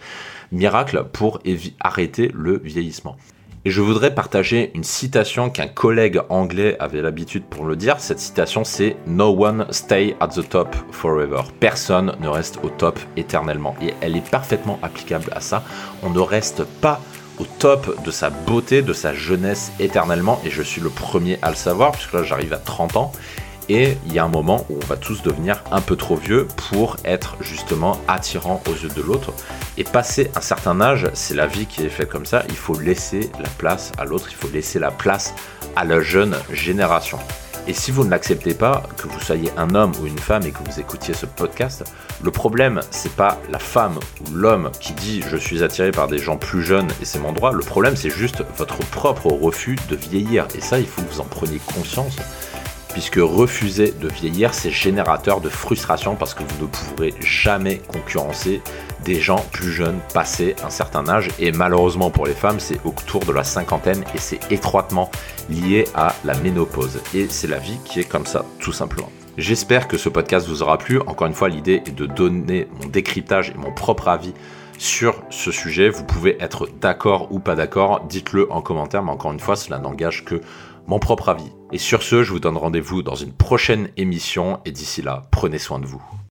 miracle 0.52 1.06
pour 1.12 1.40
arrêter 1.80 2.30
le 2.32 2.60
vieillissement. 2.62 3.16
Et 3.64 3.70
je 3.70 3.80
voudrais 3.80 4.14
partager 4.14 4.70
une 4.74 4.84
citation 4.84 5.50
qu'un 5.50 5.66
collègue 5.66 6.20
anglais 6.28 6.76
avait 6.78 7.02
l'habitude 7.02 7.44
pour 7.44 7.64
le 7.64 7.76
dire. 7.76 7.98
Cette 7.98 8.20
citation, 8.20 8.64
c'est 8.64 8.96
No 9.06 9.34
one 9.36 9.66
stay 9.70 10.16
at 10.20 10.28
the 10.28 10.48
top 10.48 10.74
forever. 10.92 11.42
Personne 11.58 12.14
ne 12.20 12.28
reste 12.28 12.60
au 12.62 12.68
top 12.68 12.98
éternellement. 13.16 13.74
Et 13.82 13.94
elle 14.00 14.16
est 14.16 14.30
parfaitement 14.30 14.78
applicable 14.82 15.30
à 15.34 15.40
ça. 15.40 15.64
On 16.02 16.10
ne 16.10 16.20
reste 16.20 16.64
pas 16.64 17.00
au 17.38 17.44
top 17.58 18.02
de 18.04 18.10
sa 18.10 18.30
beauté, 18.30 18.80
de 18.82 18.92
sa 18.92 19.12
jeunesse 19.12 19.72
éternellement. 19.80 20.40
Et 20.44 20.50
je 20.50 20.62
suis 20.62 20.80
le 20.80 20.90
premier 20.90 21.38
à 21.42 21.50
le 21.50 21.56
savoir, 21.56 21.92
puisque 21.92 22.12
là 22.12 22.22
j'arrive 22.22 22.52
à 22.52 22.58
30 22.58 22.96
ans. 22.96 23.12
Et 23.68 23.96
il 24.06 24.12
y 24.12 24.18
a 24.18 24.24
un 24.24 24.28
moment 24.28 24.64
où 24.70 24.78
on 24.82 24.86
va 24.86 24.96
tous 24.96 25.22
devenir 25.22 25.62
un 25.70 25.80
peu 25.80 25.94
trop 25.94 26.16
vieux 26.16 26.48
pour 26.70 26.96
être 27.04 27.36
justement 27.40 28.00
attirant 28.08 28.62
aux 28.66 28.72
yeux 28.72 28.88
de 28.88 29.02
l'autre. 29.02 29.32
Et 29.76 29.84
passer 29.84 30.30
un 30.34 30.40
certain 30.40 30.80
âge, 30.80 31.06
c'est 31.12 31.34
la 31.34 31.46
vie 31.46 31.66
qui 31.66 31.84
est 31.84 31.90
faite 31.90 32.08
comme 32.08 32.26
ça, 32.26 32.44
il 32.48 32.56
faut 32.56 32.78
laisser 32.78 33.30
la 33.38 33.48
place 33.58 33.92
à 33.98 34.04
l'autre, 34.04 34.28
il 34.30 34.36
faut 34.36 34.48
laisser 34.48 34.78
la 34.78 34.90
place 34.90 35.34
à 35.76 35.84
la 35.84 36.00
jeune 36.00 36.36
génération. 36.50 37.18
Et 37.68 37.74
si 37.74 37.90
vous 37.90 38.02
ne 38.02 38.10
l'acceptez 38.10 38.54
pas, 38.54 38.82
que 38.96 39.08
vous 39.08 39.20
soyez 39.20 39.50
un 39.58 39.74
homme 39.74 39.92
ou 40.00 40.06
une 40.06 40.18
femme 40.18 40.44
et 40.46 40.52
que 40.52 40.58
vous 40.64 40.80
écoutiez 40.80 41.12
ce 41.12 41.26
podcast, 41.26 41.84
le 42.22 42.30
problème, 42.30 42.80
c'est 42.90 43.14
pas 43.14 43.38
la 43.50 43.58
femme 43.58 43.98
ou 44.22 44.34
l'homme 44.34 44.70
qui 44.80 44.94
dit 44.94 45.22
je 45.30 45.36
suis 45.36 45.62
attiré 45.62 45.90
par 45.90 46.08
des 46.08 46.18
gens 46.18 46.38
plus 46.38 46.62
jeunes 46.62 46.88
et 47.02 47.04
c'est 47.04 47.18
mon 47.18 47.32
droit. 47.32 47.52
Le 47.52 47.62
problème, 47.62 47.94
c'est 47.94 48.08
juste 48.08 48.42
votre 48.56 48.78
propre 48.78 49.26
refus 49.26 49.76
de 49.90 49.96
vieillir. 49.96 50.48
Et 50.54 50.62
ça, 50.62 50.80
il 50.80 50.86
faut 50.86 51.02
que 51.02 51.12
vous 51.12 51.20
en 51.20 51.26
preniez 51.26 51.60
conscience 51.74 52.16
puisque 52.98 53.20
refuser 53.20 53.92
de 53.92 54.08
vieillir, 54.08 54.52
c'est 54.54 54.72
générateur 54.72 55.40
de 55.40 55.48
frustration 55.48 56.16
parce 56.16 56.34
que 56.34 56.42
vous 56.42 56.64
ne 56.64 56.66
pourrez 56.66 57.14
jamais 57.20 57.78
concurrencer 57.78 58.60
des 59.04 59.20
gens 59.20 59.38
plus 59.52 59.70
jeunes 59.70 60.00
passés 60.12 60.56
un 60.64 60.70
certain 60.70 61.08
âge. 61.08 61.28
Et 61.38 61.52
malheureusement 61.52 62.10
pour 62.10 62.26
les 62.26 62.34
femmes, 62.34 62.58
c'est 62.58 62.84
autour 62.84 63.24
de 63.24 63.30
la 63.30 63.44
cinquantaine 63.44 64.02
et 64.16 64.18
c'est 64.18 64.40
étroitement 64.50 65.12
lié 65.48 65.84
à 65.94 66.12
la 66.24 66.34
ménopause. 66.38 66.98
Et 67.14 67.28
c'est 67.28 67.46
la 67.46 67.60
vie 67.60 67.78
qui 67.84 68.00
est 68.00 68.04
comme 68.04 68.26
ça, 68.26 68.44
tout 68.58 68.72
simplement. 68.72 69.12
J'espère 69.36 69.86
que 69.86 69.96
ce 69.96 70.08
podcast 70.08 70.48
vous 70.48 70.62
aura 70.62 70.76
plu. 70.76 70.98
Encore 71.06 71.28
une 71.28 71.34
fois, 71.34 71.48
l'idée 71.48 71.84
est 71.86 71.94
de 71.94 72.06
donner 72.06 72.66
mon 72.82 72.88
décryptage 72.88 73.50
et 73.50 73.58
mon 73.58 73.70
propre 73.70 74.08
avis 74.08 74.34
sur 74.76 75.22
ce 75.30 75.52
sujet. 75.52 75.88
Vous 75.88 76.02
pouvez 76.02 76.36
être 76.42 76.68
d'accord 76.80 77.28
ou 77.30 77.38
pas 77.38 77.54
d'accord, 77.54 78.06
dites-le 78.08 78.50
en 78.50 78.60
commentaire, 78.60 79.04
mais 79.04 79.12
encore 79.12 79.30
une 79.30 79.38
fois, 79.38 79.54
cela 79.54 79.78
n'engage 79.78 80.24
que 80.24 80.40
mon 80.88 80.98
propre 80.98 81.28
avis. 81.28 81.52
Et 81.70 81.78
sur 81.78 82.02
ce, 82.02 82.22
je 82.22 82.32
vous 82.32 82.40
donne 82.40 82.56
rendez-vous 82.56 83.02
dans 83.02 83.14
une 83.14 83.32
prochaine 83.32 83.90
émission 83.96 84.60
et 84.64 84.72
d'ici 84.72 85.02
là, 85.02 85.24
prenez 85.30 85.58
soin 85.58 85.78
de 85.78 85.86
vous. 85.86 86.02